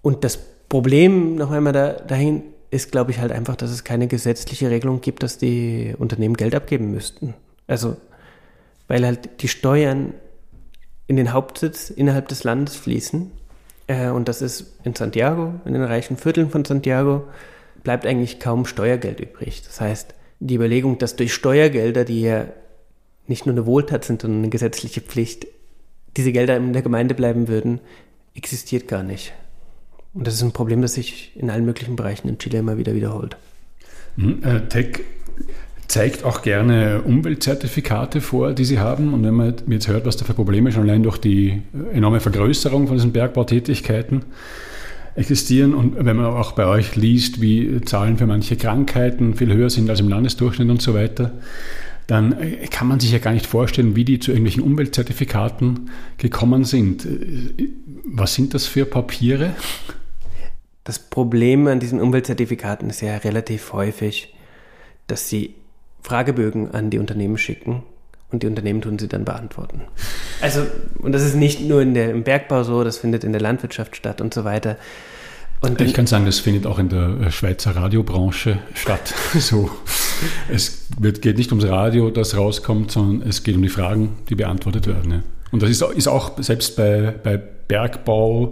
Und 0.02 0.24
das 0.24 0.38
Problem 0.68 1.34
noch 1.34 1.50
einmal 1.50 1.72
da, 1.72 1.92
dahin 1.92 2.42
ist, 2.70 2.92
glaube 2.92 3.10
ich, 3.10 3.18
halt 3.18 3.32
einfach, 3.32 3.56
dass 3.56 3.70
es 3.70 3.82
keine 3.84 4.06
gesetzliche 4.06 4.70
Regelung 4.70 5.00
gibt, 5.00 5.22
dass 5.22 5.38
die 5.38 5.94
Unternehmen 5.98 6.36
Geld 6.36 6.54
abgeben 6.54 6.90
müssten. 6.90 7.34
Also, 7.66 7.96
weil 8.86 9.04
halt 9.04 9.42
die 9.42 9.48
Steuern 9.48 10.14
in 11.06 11.16
den 11.16 11.32
Hauptsitz 11.32 11.90
innerhalb 11.90 12.28
des 12.28 12.44
Landes 12.44 12.76
fließen. 12.76 13.32
Äh, 13.90 14.10
und 14.10 14.28
das 14.28 14.40
ist 14.40 14.78
in 14.84 14.94
Santiago, 14.94 15.54
in 15.64 15.72
den 15.72 15.82
reichen 15.82 16.16
Vierteln 16.16 16.48
von 16.48 16.64
Santiago, 16.64 17.24
bleibt 17.82 18.06
eigentlich 18.06 18.38
kaum 18.38 18.64
Steuergeld 18.64 19.18
übrig. 19.18 19.62
Das 19.64 19.80
heißt, 19.80 20.14
die 20.38 20.54
Überlegung, 20.54 20.98
dass 20.98 21.16
durch 21.16 21.34
Steuergelder, 21.34 22.04
die 22.04 22.22
ja 22.22 22.46
nicht 23.26 23.46
nur 23.46 23.54
eine 23.54 23.66
Wohltat 23.66 24.04
sind, 24.04 24.22
sondern 24.22 24.42
eine 24.42 24.50
gesetzliche 24.50 25.00
Pflicht, 25.00 25.48
diese 26.16 26.30
Gelder 26.30 26.56
in 26.56 26.72
der 26.72 26.82
Gemeinde 26.82 27.14
bleiben 27.14 27.48
würden, 27.48 27.80
existiert 28.34 28.86
gar 28.86 29.02
nicht. 29.02 29.32
Und 30.14 30.26
das 30.26 30.34
ist 30.34 30.42
ein 30.42 30.52
Problem, 30.52 30.82
das 30.82 30.94
sich 30.94 31.32
in 31.36 31.50
allen 31.50 31.64
möglichen 31.64 31.96
Bereichen 31.96 32.28
in 32.28 32.38
Chile 32.38 32.58
immer 32.58 32.78
wieder 32.78 32.94
wiederholt. 32.94 33.36
Mhm, 34.16 34.42
äh, 34.44 34.60
Tech 34.68 35.00
zeigt 35.90 36.24
auch 36.24 36.42
gerne 36.42 37.02
Umweltzertifikate 37.02 38.20
vor, 38.20 38.52
die 38.52 38.64
sie 38.64 38.78
haben. 38.78 39.12
Und 39.12 39.24
wenn 39.24 39.34
man 39.34 39.54
jetzt 39.68 39.88
hört, 39.88 40.06
was 40.06 40.16
da 40.16 40.24
für 40.24 40.34
Probleme 40.34 40.70
schon 40.70 40.82
allein 40.82 41.02
durch 41.02 41.18
die 41.18 41.62
enorme 41.92 42.20
Vergrößerung 42.20 42.86
von 42.86 42.96
diesen 42.96 43.12
Bergbautätigkeiten 43.12 44.22
existieren 45.16 45.74
und 45.74 45.96
wenn 46.04 46.16
man 46.16 46.26
auch 46.26 46.52
bei 46.52 46.66
euch 46.66 46.94
liest, 46.94 47.40
wie 47.40 47.80
Zahlen 47.80 48.16
für 48.18 48.26
manche 48.26 48.56
Krankheiten 48.56 49.34
viel 49.34 49.52
höher 49.52 49.68
sind 49.68 49.90
als 49.90 49.98
im 49.98 50.08
Landesdurchschnitt 50.08 50.70
und 50.70 50.80
so 50.80 50.94
weiter, 50.94 51.32
dann 52.06 52.36
kann 52.70 52.86
man 52.86 53.00
sich 53.00 53.10
ja 53.10 53.18
gar 53.18 53.32
nicht 53.32 53.46
vorstellen, 53.46 53.96
wie 53.96 54.04
die 54.04 54.20
zu 54.20 54.30
irgendwelchen 54.30 54.62
Umweltzertifikaten 54.62 55.90
gekommen 56.18 56.62
sind. 56.64 57.06
Was 58.04 58.34
sind 58.34 58.54
das 58.54 58.66
für 58.66 58.84
Papiere? 58.84 59.54
Das 60.84 61.00
Problem 61.00 61.66
an 61.66 61.80
diesen 61.80 62.00
Umweltzertifikaten 62.00 62.90
ist 62.90 63.00
ja 63.00 63.16
relativ 63.16 63.72
häufig, 63.72 64.34
dass 65.08 65.28
sie 65.28 65.54
Fragebögen 66.02 66.72
an 66.72 66.90
die 66.90 66.98
Unternehmen 66.98 67.38
schicken 67.38 67.82
und 68.30 68.42
die 68.42 68.46
Unternehmen 68.46 68.80
tun 68.80 68.98
sie 68.98 69.08
dann 69.08 69.24
beantworten. 69.24 69.82
Also, 70.40 70.66
und 70.98 71.12
das 71.12 71.22
ist 71.22 71.34
nicht 71.34 71.60
nur 71.62 71.82
in 71.82 71.94
der, 71.94 72.10
im 72.10 72.22
Bergbau 72.22 72.62
so, 72.62 72.84
das 72.84 72.98
findet 72.98 73.24
in 73.24 73.32
der 73.32 73.40
Landwirtschaft 73.40 73.96
statt 73.96 74.20
und 74.20 74.32
so 74.32 74.44
weiter. 74.44 74.76
Und 75.62 75.78
ich 75.82 75.92
kann 75.92 76.06
sagen, 76.06 76.24
das 76.24 76.38
findet 76.38 76.66
auch 76.66 76.78
in 76.78 76.88
der 76.88 77.20
äh, 77.20 77.30
Schweizer 77.30 77.76
Radiobranche 77.76 78.58
statt. 78.74 79.12
so, 79.38 79.70
es 80.48 80.86
wird, 80.98 81.20
geht 81.20 81.36
nicht 81.36 81.52
ums 81.52 81.66
Radio, 81.66 82.10
das 82.10 82.36
rauskommt, 82.36 82.90
sondern 82.90 83.28
es 83.28 83.42
geht 83.42 83.56
um 83.56 83.62
die 83.62 83.68
Fragen, 83.68 84.16
die 84.30 84.36
beantwortet 84.36 84.86
werden. 84.86 85.10
Ja. 85.10 85.22
Und 85.50 85.62
das 85.62 85.68
ist, 85.68 85.82
ist 85.82 86.08
auch 86.08 86.40
selbst 86.42 86.76
bei, 86.76 87.12
bei 87.22 87.36
Bergbau, 87.36 88.50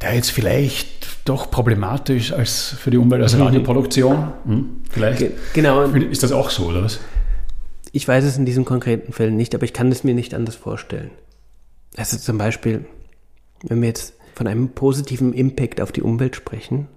der 0.00 0.14
jetzt 0.14 0.30
vielleicht 0.30 0.95
doch 1.28 1.50
problematisch 1.50 2.32
als 2.32 2.68
für 2.78 2.90
die 2.90 2.96
Umwelt 2.96 3.22
als 3.22 3.34
mhm. 3.34 3.42
Radioproduktion. 3.42 4.32
Hm? 4.44 4.68
Vielleicht 4.90 5.24
genau. 5.52 5.82
ist 5.84 6.22
das 6.22 6.32
auch 6.32 6.50
so, 6.50 6.66
oder 6.66 6.84
was? 6.84 7.00
Ich 7.92 8.06
weiß 8.06 8.24
es 8.24 8.36
in 8.36 8.46
diesem 8.46 8.64
konkreten 8.64 9.12
Fall 9.12 9.30
nicht, 9.30 9.54
aber 9.54 9.64
ich 9.64 9.72
kann 9.72 9.90
es 9.90 10.04
mir 10.04 10.14
nicht 10.14 10.34
anders 10.34 10.54
vorstellen. 10.54 11.10
Also 11.96 12.18
zum 12.18 12.38
Beispiel, 12.38 12.84
wenn 13.62 13.80
wir 13.80 13.88
jetzt 13.88 14.14
von 14.34 14.46
einem 14.46 14.70
positiven 14.70 15.32
Impact 15.32 15.80
auf 15.80 15.92
die 15.92 16.02
Umwelt 16.02 16.36
sprechen, 16.36 16.88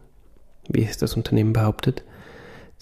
wie 0.68 0.84
es 0.84 0.98
das 0.98 1.15
Unternehmen 1.15 1.54
behauptet, 1.54 2.04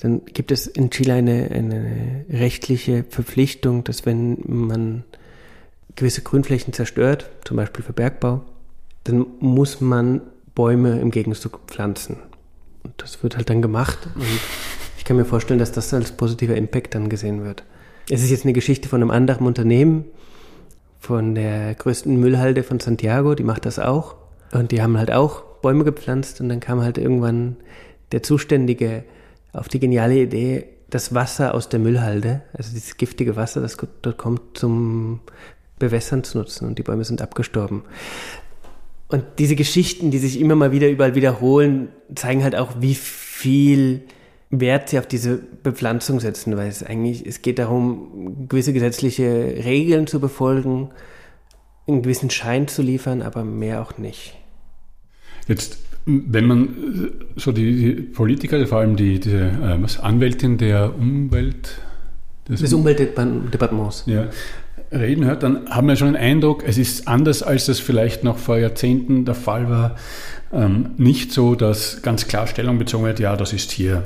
dann 0.02 0.26
gibt 0.26 0.52
es 0.52 0.68
in 0.68 0.90
Chile 0.90 1.14
eine, 1.14 1.50
eine 1.52 2.26
rechtliche 2.30 3.04
Verpflichtung, 3.10 3.84
dass 3.84 4.06
wenn 4.06 4.38
man 4.46 5.04
gewisse 5.96 6.22
Grünflächen 6.22 6.74
zerstört, 6.74 7.30
zum 7.44 7.58
Beispiel 7.58 7.84
für 7.84 7.94
Bergbau, 7.94 8.42
dann 9.04 9.26
muss 9.40 9.82
man 9.82 10.22
Bäume 10.58 11.00
im 11.00 11.12
Gegenzug 11.12 11.60
pflanzen. 11.68 12.18
Und 12.82 12.96
das 12.98 13.22
wird 13.22 13.38
halt 13.38 13.52
dann 13.52 13.62
gemacht. 13.62 14.00
Und 14.16 14.26
ich 14.98 15.06
kann 15.06 15.16
mir 15.16 15.24
vorstellen, 15.24 15.60
dass 15.60 15.72
das 15.72 15.94
als 15.94 16.12
positiver 16.14 16.56
Impact 16.56 16.96
dann 16.96 17.10
gesehen 17.10 17.44
wird. 17.44 17.64
Es 18.10 18.24
ist 18.24 18.32
jetzt 18.32 18.44
eine 18.44 18.54
Geschichte 18.54 18.90
von 18.90 19.00
einem 19.00 19.12
anderen 19.12 19.46
Unternehmen, 19.46 20.06
von 21.00 21.36
der 21.36 21.76
größten 21.76 22.20
Müllhalde 22.20 22.64
von 22.64 22.80
Santiago, 22.80 23.36
die 23.36 23.44
macht 23.44 23.68
das 23.68 23.78
auch. 23.78 24.16
Und 24.52 24.72
die 24.72 24.82
haben 24.82 24.98
halt 24.98 25.12
auch 25.12 25.44
Bäume 25.62 25.84
gepflanzt 25.84 26.42
und 26.42 26.50
dann 26.50 26.60
kam 26.60 26.82
halt 26.82 26.98
irgendwann 26.98 27.58
der 28.12 28.24
Zuständige 28.24 29.04
auf 29.54 29.68
die 29.68 29.80
geniale 29.80 30.16
Idee, 30.16 30.66
das 30.90 31.14
Wasser 31.14 31.54
aus 31.54 31.70
der 31.70 31.80
Müllhalde, 31.80 32.42
also 32.54 32.74
dieses 32.74 32.98
giftige 32.98 33.36
Wasser, 33.36 33.62
das 33.62 33.78
dort 34.02 34.18
kommt, 34.18 34.58
zum 34.58 35.20
Bewässern 35.78 36.24
zu 36.24 36.40
nutzen 36.40 36.68
und 36.68 36.80
die 36.80 36.84
Bäume 36.84 37.04
sind 37.04 37.22
abgestorben. 37.22 37.84
Und 39.10 39.24
diese 39.40 39.56
Geschichten, 39.56 40.12
die 40.12 40.18
sich 40.18 40.40
immer 40.40 40.56
mal 40.56 40.72
wieder 40.72 40.90
überall 40.90 41.16
wiederholen, 41.16 41.90
zeigen 42.14 42.44
halt 42.44 42.56
auch, 42.56 42.82
wie 42.82 42.96
viel 42.96 44.02
Wert 44.50 44.90
sie 44.90 45.00
auf 45.00 45.08
diese 45.08 45.38
Bepflanzung 45.38 46.20
setzen, 46.20 46.56
weil 46.58 46.68
es 46.68 46.84
eigentlich, 46.84 47.26
es 47.26 47.42
geht 47.42 47.60
darum, 47.60 48.48
gewisse 48.50 48.74
gesetzliche 48.74 49.26
Regeln 49.64 50.08
zu 50.08 50.20
befolgen, 50.20 50.90
einen 51.88 52.02
gewissen 52.02 52.30
Schein 52.30 52.68
zu 52.68 52.82
liefern, 52.82 53.22
aber 53.22 53.44
mehr 53.44 53.82
auch 53.82 53.98
nicht. 53.98 54.36
Jetzt, 55.48 55.80
wenn 56.06 56.46
man 56.46 56.64
äh, 56.66 57.40
so 57.40 57.52
die, 57.54 57.76
die 57.76 58.02
Politiker, 58.02 58.66
vor 58.68 58.80
allem 58.80 58.98
die, 58.98 59.20
die 59.20 59.32
äh, 59.32 59.82
was, 59.82 60.00
Anwältin 60.00 60.58
der 60.58 60.98
Umwelt, 60.98 61.80
des, 62.48 62.62
des 62.62 62.74
Umweltdepartements, 62.74 64.04
ja, 64.06 64.30
reden 64.92 65.26
hört, 65.26 65.44
dann 65.44 65.70
haben 65.70 65.88
wir 65.88 65.96
schon 65.96 66.14
den 66.14 66.16
Eindruck, 66.16 66.64
es 66.66 66.78
ist 66.78 67.08
anders, 67.08 67.44
als 67.44 67.66
das 67.66 67.80
vielleicht 67.80 68.24
noch 68.24 68.38
vor 68.38 68.58
Jahrzehnten 68.58 69.26
der 69.26 69.36
Fall 69.36 69.70
war. 69.70 69.96
Ähm, 70.54 70.92
nicht 70.98 71.32
so, 71.32 71.56
dass 71.56 72.02
ganz 72.02 72.28
klar 72.28 72.48
Stellung 72.48 72.78
bezogen 72.78 73.04
wird, 73.06 73.20
ja, 73.20 73.36
das 73.36 73.54
ist 73.54 73.72
hier, 73.72 74.04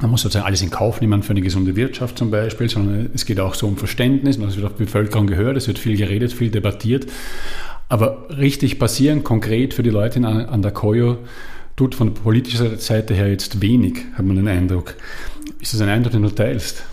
man 0.00 0.10
muss 0.10 0.22
sozusagen 0.22 0.46
alles 0.46 0.62
in 0.62 0.70
Kauf 0.70 1.00
nehmen 1.00 1.22
für 1.22 1.30
eine 1.30 1.40
gesunde 1.40 1.76
Wirtschaft 1.76 2.18
zum 2.18 2.30
Beispiel, 2.30 2.68
sondern 2.68 3.10
es 3.14 3.26
geht 3.26 3.38
auch 3.38 3.54
so 3.54 3.66
um 3.66 3.76
Verständnis, 3.76 4.38
das 4.38 4.56
wird 4.56 4.66
auf 4.66 4.74
die 4.74 4.84
Bevölkerung 4.84 5.26
gehört, 5.26 5.56
es 5.56 5.68
wird 5.68 5.78
viel 5.78 5.96
geredet, 5.96 6.32
viel 6.32 6.50
debattiert. 6.50 7.06
Aber 7.88 8.26
richtig 8.36 8.78
passieren, 8.78 9.24
konkret 9.24 9.72
für 9.72 9.82
die 9.82 9.90
Leute 9.90 10.26
an 10.26 10.60
der 10.60 10.72
Koyo, 10.72 11.18
tut 11.74 11.94
von 11.94 12.12
politischer 12.12 12.76
Seite 12.76 13.14
her 13.14 13.30
jetzt 13.30 13.62
wenig, 13.62 14.04
hat 14.14 14.26
man 14.26 14.36
den 14.36 14.48
Eindruck. 14.48 14.94
Ist 15.60 15.72
das 15.72 15.80
ein 15.80 15.88
Eindruck, 15.88 16.12
den 16.12 16.22
du 16.22 16.30
teilst? 16.30 16.84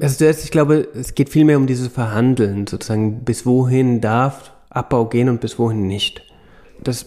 Also 0.00 0.18
zuerst, 0.18 0.44
ich 0.44 0.50
glaube, 0.50 0.88
es 0.94 1.14
geht 1.14 1.28
vielmehr 1.28 1.56
um 1.56 1.66
dieses 1.66 1.88
Verhandeln, 1.88 2.66
sozusagen, 2.66 3.24
bis 3.24 3.46
wohin 3.46 4.00
darf 4.00 4.52
Abbau 4.70 5.06
gehen 5.06 5.28
und 5.28 5.40
bis 5.40 5.58
wohin 5.58 5.86
nicht. 5.86 6.22
Das 6.82 7.06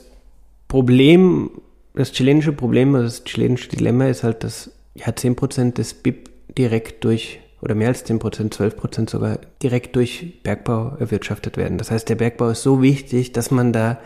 Problem, 0.68 1.52
das 1.94 2.12
chilenische 2.12 2.52
Problem, 2.52 2.96
also 2.96 3.08
das 3.08 3.24
chilenische 3.24 3.70
Dilemma 3.70 4.08
ist 4.08 4.24
halt, 4.24 4.44
dass 4.44 4.72
ja 4.96 5.08
10% 5.08 5.74
des 5.74 5.94
BIP 5.94 6.30
direkt 6.58 7.04
durch, 7.06 7.40
oder 7.62 7.76
mehr 7.76 7.90
als 7.90 8.06
10%, 8.06 8.52
12% 8.52 9.10
sogar, 9.10 9.40
direkt 9.62 9.96
durch 9.96 10.42
Bergbau 10.44 10.98
erwirtschaftet 11.00 11.56
werden. 11.56 11.78
Das 11.78 11.92
heißt, 11.92 12.10
der 12.10 12.16
Bergbau 12.16 12.50
ist 12.50 12.64
so 12.64 12.82
wichtig, 12.82 13.32
dass 13.32 13.52
man 13.52 13.72
da 13.72 14.00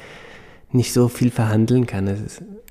nicht 0.71 0.93
so 0.93 1.07
viel 1.07 1.31
verhandeln 1.31 1.87
kann. 1.87 2.05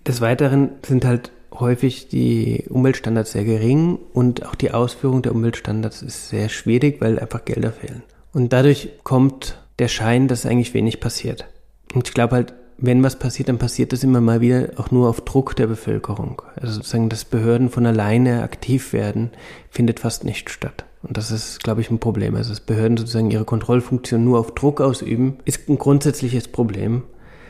des 0.06 0.20
Weiteren 0.20 0.70
sind 0.86 1.04
halt 1.04 1.32
häufig 1.60 2.08
die 2.08 2.64
Umweltstandards 2.68 3.32
sehr 3.32 3.44
gering 3.44 3.98
und 4.12 4.44
auch 4.46 4.54
die 4.54 4.72
Ausführung 4.72 5.22
der 5.22 5.34
Umweltstandards 5.34 6.02
ist 6.02 6.28
sehr 6.28 6.48
schwierig, 6.48 7.00
weil 7.00 7.18
einfach 7.18 7.44
Gelder 7.44 7.72
fehlen. 7.72 8.02
Und 8.32 8.52
dadurch 8.52 8.90
kommt 9.04 9.58
der 9.78 9.88
Schein, 9.88 10.28
dass 10.28 10.46
eigentlich 10.46 10.74
wenig 10.74 11.00
passiert. 11.00 11.46
Und 11.94 12.08
ich 12.08 12.14
glaube 12.14 12.34
halt, 12.34 12.54
wenn 12.76 13.02
was 13.04 13.18
passiert, 13.18 13.48
dann 13.48 13.58
passiert 13.58 13.92
das 13.92 14.02
immer 14.02 14.20
mal 14.20 14.40
wieder 14.40 14.70
auch 14.76 14.90
nur 14.90 15.08
auf 15.08 15.20
Druck 15.20 15.54
der 15.54 15.68
Bevölkerung. 15.68 16.42
Also 16.56 16.74
sozusagen, 16.74 17.08
dass 17.08 17.24
Behörden 17.24 17.70
von 17.70 17.86
alleine 17.86 18.42
aktiv 18.42 18.92
werden, 18.92 19.30
findet 19.70 20.00
fast 20.00 20.24
nicht 20.24 20.50
statt. 20.50 20.84
Und 21.02 21.16
das 21.16 21.30
ist, 21.30 21.62
glaube 21.62 21.82
ich, 21.82 21.90
ein 21.90 22.00
Problem. 22.00 22.34
Also 22.34 22.50
dass 22.50 22.60
Behörden 22.60 22.96
sozusagen 22.96 23.30
ihre 23.30 23.44
Kontrollfunktion 23.44 24.24
nur 24.24 24.40
auf 24.40 24.54
Druck 24.54 24.80
ausüben, 24.80 25.38
ist 25.44 25.68
ein 25.68 25.78
grundsätzliches 25.78 26.48
Problem, 26.48 27.04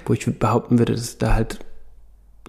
wo 0.04 0.12
ich 0.12 0.26
behaupten 0.38 0.78
würde, 0.78 0.92
dass 0.94 1.16
da 1.16 1.34
halt 1.34 1.60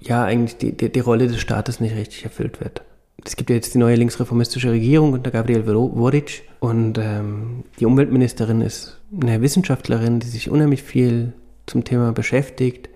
ja 0.01 0.23
eigentlich 0.23 0.57
die, 0.57 0.75
die, 0.75 0.91
die 0.91 0.99
Rolle 0.99 1.27
des 1.27 1.39
Staates 1.39 1.79
nicht 1.79 1.95
richtig 1.95 2.23
erfüllt 2.23 2.61
wird. 2.61 2.81
Es 3.23 3.35
gibt 3.35 3.49
ja 3.49 3.55
jetzt 3.55 3.73
die 3.73 3.79
neue 3.79 3.95
linksreformistische 3.95 4.71
Regierung 4.71 5.13
unter 5.13 5.31
Gabriel 5.31 5.63
Boric 5.63 6.43
und 6.59 6.97
ähm, 6.97 7.63
die 7.79 7.85
Umweltministerin 7.85 8.61
ist 8.61 8.99
eine 9.19 9.41
Wissenschaftlerin, 9.41 10.19
die 10.19 10.27
sich 10.27 10.49
unheimlich 10.49 10.83
viel 10.83 11.33
zum 11.65 11.83
Thema 11.83 12.11
beschäftigt, 12.11 12.89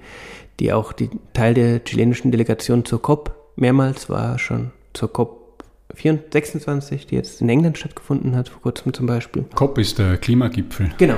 die 0.60 0.72
auch 0.74 0.94
die 0.94 1.10
Teil 1.34 1.54
der 1.54 1.84
chilenischen 1.84 2.32
Delegation 2.32 2.86
zur 2.86 3.02
COP 3.02 3.36
mehrmals 3.56 4.10
war 4.10 4.38
schon, 4.38 4.72
zur 4.94 5.12
COP 5.12 5.64
26, 5.96 7.08
die 7.08 7.16
jetzt 7.16 7.42
in 7.42 7.50
England 7.50 7.78
stattgefunden 7.78 8.36
hat, 8.36 8.50
vor 8.50 8.62
kurzem 8.62 8.94
zum 8.94 9.08
Beispiel. 9.08 9.46
COP 9.56 9.78
ist 9.80 9.98
der 9.98 10.18
Klimagipfel. 10.18 10.92
Genau. 10.98 11.18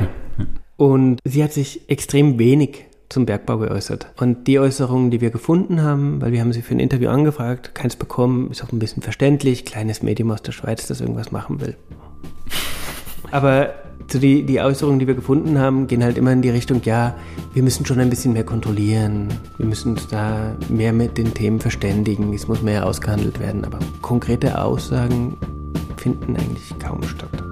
Und 0.78 1.20
sie 1.26 1.44
hat 1.44 1.54
sich 1.54 1.90
extrem 1.90 2.40
wenig 2.40 2.86
zum 3.12 3.26
Bergbau 3.26 3.58
geäußert. 3.58 4.08
Und 4.18 4.48
die 4.48 4.60
Äußerungen, 4.60 5.12
die 5.12 5.22
wir 5.22 5.30
gefunden 5.30 5.82
haben, 5.82 6.22
weil 6.22 6.32
wir 6.32 6.42
haben 6.42 6.54
sie 6.54 6.62
für 6.62 6.74
ein 6.74 6.80
Interview 6.80 7.10
angefragt, 7.10 7.76
keins 7.76 7.96
bekommen, 7.96 8.50
ist 8.52 8.64
auch 8.64 8.72
ein 8.72 8.80
bisschen 8.80 9.04
verständlich, 9.04 9.66
kleines 9.66 10.02
Medium 10.02 10.32
aus 10.32 10.42
der 10.42 10.54
Schweiz, 10.54 10.88
das 10.88 11.02
irgendwas 11.02 11.32
machen 11.32 11.62
will. 11.62 11.76
Aber 13.32 13.74
so 14.12 14.20
die, 14.20 14.44
die 14.44 14.60
Äußerungen, 14.60 15.00
die 15.00 15.08
wir 15.08 15.14
gefunden 15.14 15.60
haben, 15.60 15.88
gehen 15.88 16.04
halt 16.04 16.18
immer 16.18 16.32
in 16.32 16.42
die 16.42 16.50
Richtung, 16.50 16.82
ja, 16.84 17.16
wir 17.54 17.64
müssen 17.64 17.86
schon 17.86 18.00
ein 18.00 18.10
bisschen 18.10 18.34
mehr 18.34 18.44
kontrollieren, 18.44 19.30
wir 19.58 19.66
müssen 19.66 19.94
uns 19.94 20.08
da 20.08 20.56
mehr 20.70 20.92
mit 20.94 21.18
den 21.18 21.34
Themen 21.34 21.60
verständigen, 21.60 22.34
es 22.34 22.48
muss 22.48 22.62
mehr 22.62 22.86
ausgehandelt 22.86 23.40
werden, 23.40 23.64
aber 23.64 23.80
konkrete 24.02 24.62
Aussagen 24.62 25.38
finden 25.98 26.36
eigentlich 26.36 26.78
kaum 26.80 27.04
statt. 27.04 27.51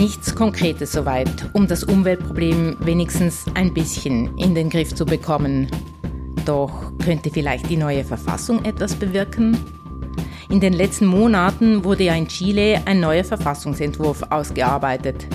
Nichts 0.00 0.34
Konkretes 0.34 0.92
soweit, 0.92 1.50
um 1.52 1.66
das 1.66 1.84
Umweltproblem 1.84 2.78
wenigstens 2.80 3.44
ein 3.52 3.74
bisschen 3.74 4.34
in 4.38 4.54
den 4.54 4.70
Griff 4.70 4.94
zu 4.94 5.04
bekommen. 5.04 5.70
Doch 6.46 6.92
könnte 7.04 7.28
vielleicht 7.28 7.68
die 7.68 7.76
neue 7.76 8.02
Verfassung 8.02 8.64
etwas 8.64 8.94
bewirken? 8.94 9.58
In 10.48 10.58
den 10.58 10.72
letzten 10.72 11.04
Monaten 11.04 11.84
wurde 11.84 12.04
ja 12.04 12.14
in 12.14 12.28
Chile 12.28 12.80
ein 12.86 13.00
neuer 13.00 13.24
Verfassungsentwurf 13.24 14.22
ausgearbeitet. 14.30 15.26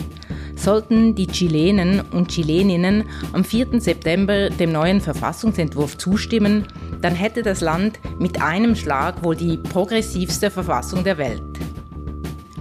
Sollten 0.55 1.13
die 1.13 1.27
Chilenen 1.27 2.01
und 2.01 2.29
Chileninnen 2.29 3.03
am 3.33 3.43
4. 3.43 3.79
September 3.79 4.49
dem 4.49 4.71
neuen 4.71 4.99
Verfassungsentwurf 4.99 5.99
zustimmen, 5.99 6.65
dann 7.01 7.13
hätte 7.13 7.43
das 7.43 7.61
Land 7.61 7.99
mit 8.17 8.41
einem 8.41 8.75
Schlag 8.75 9.23
wohl 9.23 9.35
die 9.35 9.57
progressivste 9.57 10.49
Verfassung 10.49 11.03
der 11.03 11.19
Welt. 11.19 11.54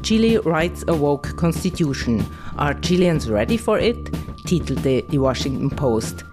Chile 0.04 0.38
writes 0.44 0.84
a 0.86 0.92
woke 0.92 1.34
constitution. 1.34 2.22
Are 2.58 2.74
Chileans 2.74 3.30
ready 3.30 3.56
for 3.56 3.78
it? 3.78 4.10
titelte 4.44 5.02
die 5.02 5.18
Washington 5.18 5.70
Post. 5.70 6.26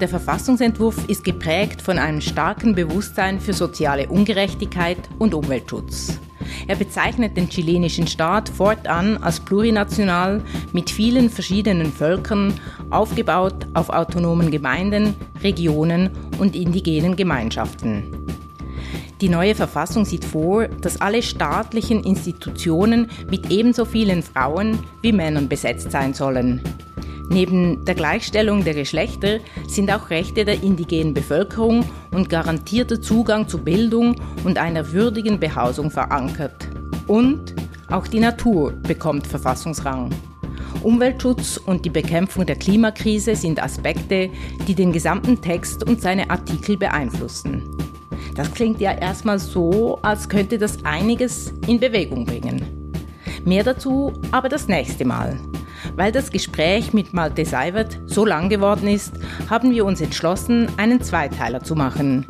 Der 0.00 0.08
Verfassungsentwurf 0.08 1.08
ist 1.08 1.22
geprägt 1.22 1.80
von 1.80 2.00
einem 2.00 2.20
starken 2.20 2.74
Bewusstsein 2.74 3.38
für 3.38 3.52
soziale 3.52 4.08
Ungerechtigkeit 4.08 4.98
und 5.20 5.34
Umweltschutz. 5.34 6.18
Er 6.66 6.74
bezeichnet 6.74 7.36
den 7.36 7.48
chilenischen 7.48 8.08
Staat 8.08 8.48
fortan 8.48 9.18
als 9.18 9.38
plurinational 9.38 10.42
mit 10.72 10.90
vielen 10.90 11.30
verschiedenen 11.30 11.92
Völkern, 11.92 12.54
aufgebaut 12.90 13.68
auf 13.74 13.88
autonomen 13.88 14.50
Gemeinden, 14.50 15.14
Regionen 15.44 16.10
und 16.40 16.56
indigenen 16.56 17.14
Gemeinschaften. 17.14 18.15
Die 19.22 19.30
neue 19.30 19.54
Verfassung 19.54 20.04
sieht 20.04 20.24
vor, 20.24 20.68
dass 20.68 21.00
alle 21.00 21.22
staatlichen 21.22 22.04
Institutionen 22.04 23.10
mit 23.30 23.50
ebenso 23.50 23.86
vielen 23.86 24.22
Frauen 24.22 24.78
wie 25.00 25.12
Männern 25.12 25.48
besetzt 25.48 25.90
sein 25.90 26.12
sollen. 26.12 26.60
Neben 27.30 27.84
der 27.86 27.94
Gleichstellung 27.94 28.62
der 28.62 28.74
Geschlechter 28.74 29.38
sind 29.66 29.90
auch 29.90 30.10
Rechte 30.10 30.44
der 30.44 30.62
indigenen 30.62 31.14
Bevölkerung 31.14 31.84
und 32.12 32.28
garantierter 32.28 33.00
Zugang 33.00 33.48
zu 33.48 33.58
Bildung 33.58 34.20
und 34.44 34.58
einer 34.58 34.92
würdigen 34.92 35.40
Behausung 35.40 35.90
verankert. 35.90 36.68
Und 37.06 37.54
auch 37.88 38.06
die 38.06 38.20
Natur 38.20 38.72
bekommt 38.72 39.26
Verfassungsrang. 39.26 40.10
Umweltschutz 40.82 41.56
und 41.56 41.84
die 41.84 41.90
Bekämpfung 41.90 42.46
der 42.46 42.56
Klimakrise 42.56 43.34
sind 43.34 43.62
Aspekte, 43.62 44.30
die 44.68 44.74
den 44.74 44.92
gesamten 44.92 45.40
Text 45.40 45.84
und 45.84 46.00
seine 46.00 46.30
Artikel 46.30 46.76
beeinflussen. 46.76 47.75
Das 48.36 48.52
klingt 48.52 48.80
ja 48.80 48.92
erstmal 48.92 49.38
so, 49.38 49.98
als 50.02 50.28
könnte 50.28 50.58
das 50.58 50.84
einiges 50.84 51.54
in 51.66 51.80
Bewegung 51.80 52.26
bringen. 52.26 52.92
Mehr 53.44 53.64
dazu 53.64 54.12
aber 54.30 54.48
das 54.48 54.68
nächste 54.68 55.04
Mal. 55.04 55.38
Weil 55.94 56.12
das 56.12 56.30
Gespräch 56.30 56.92
mit 56.92 57.14
Malte 57.14 57.44
Seiwert 57.44 57.98
so 58.06 58.24
lang 58.24 58.48
geworden 58.48 58.88
ist, 58.88 59.12
haben 59.48 59.70
wir 59.70 59.84
uns 59.84 60.00
entschlossen, 60.00 60.68
einen 60.76 61.00
Zweiteiler 61.00 61.62
zu 61.62 61.74
machen. 61.74 62.26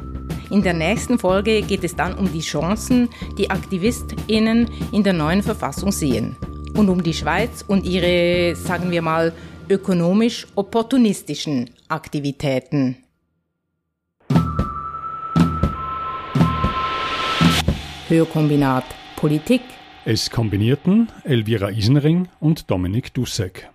In 0.51 0.63
der 0.63 0.75
nächsten 0.75 1.19
Folge 1.19 1.63
geht 1.63 1.83
es 1.83 1.97
dann 1.97 2.15
um 2.15 2.33
die 2.33 2.41
Chancen, 2.41 3.09
die 3.37 3.51
AktivistInnen 3.51 4.71
in 4.93 5.03
der 5.03 5.13
neuen 5.13 5.43
Verfassung 5.43 5.91
sehen. 5.91 6.37
Und 6.77 6.89
um 6.89 7.03
die 7.03 7.15
Schweiz 7.15 7.65
und 7.67 7.85
ihre, 7.85 8.55
sagen 8.55 8.91
wir 8.91 9.03
mal, 9.03 9.33
ökonomisch 9.69 10.47
opportunistischen 10.55 11.71
Aktivitäten. 11.89 13.06
Hörkombinat 18.09 18.85
Politik 19.17 19.63
es 20.09 20.31
kombinierten 20.31 21.09
Elvira 21.25 21.73
Isenring 21.73 22.29
und 22.39 22.71
Dominik 22.71 23.13
Dussek. 23.13 23.69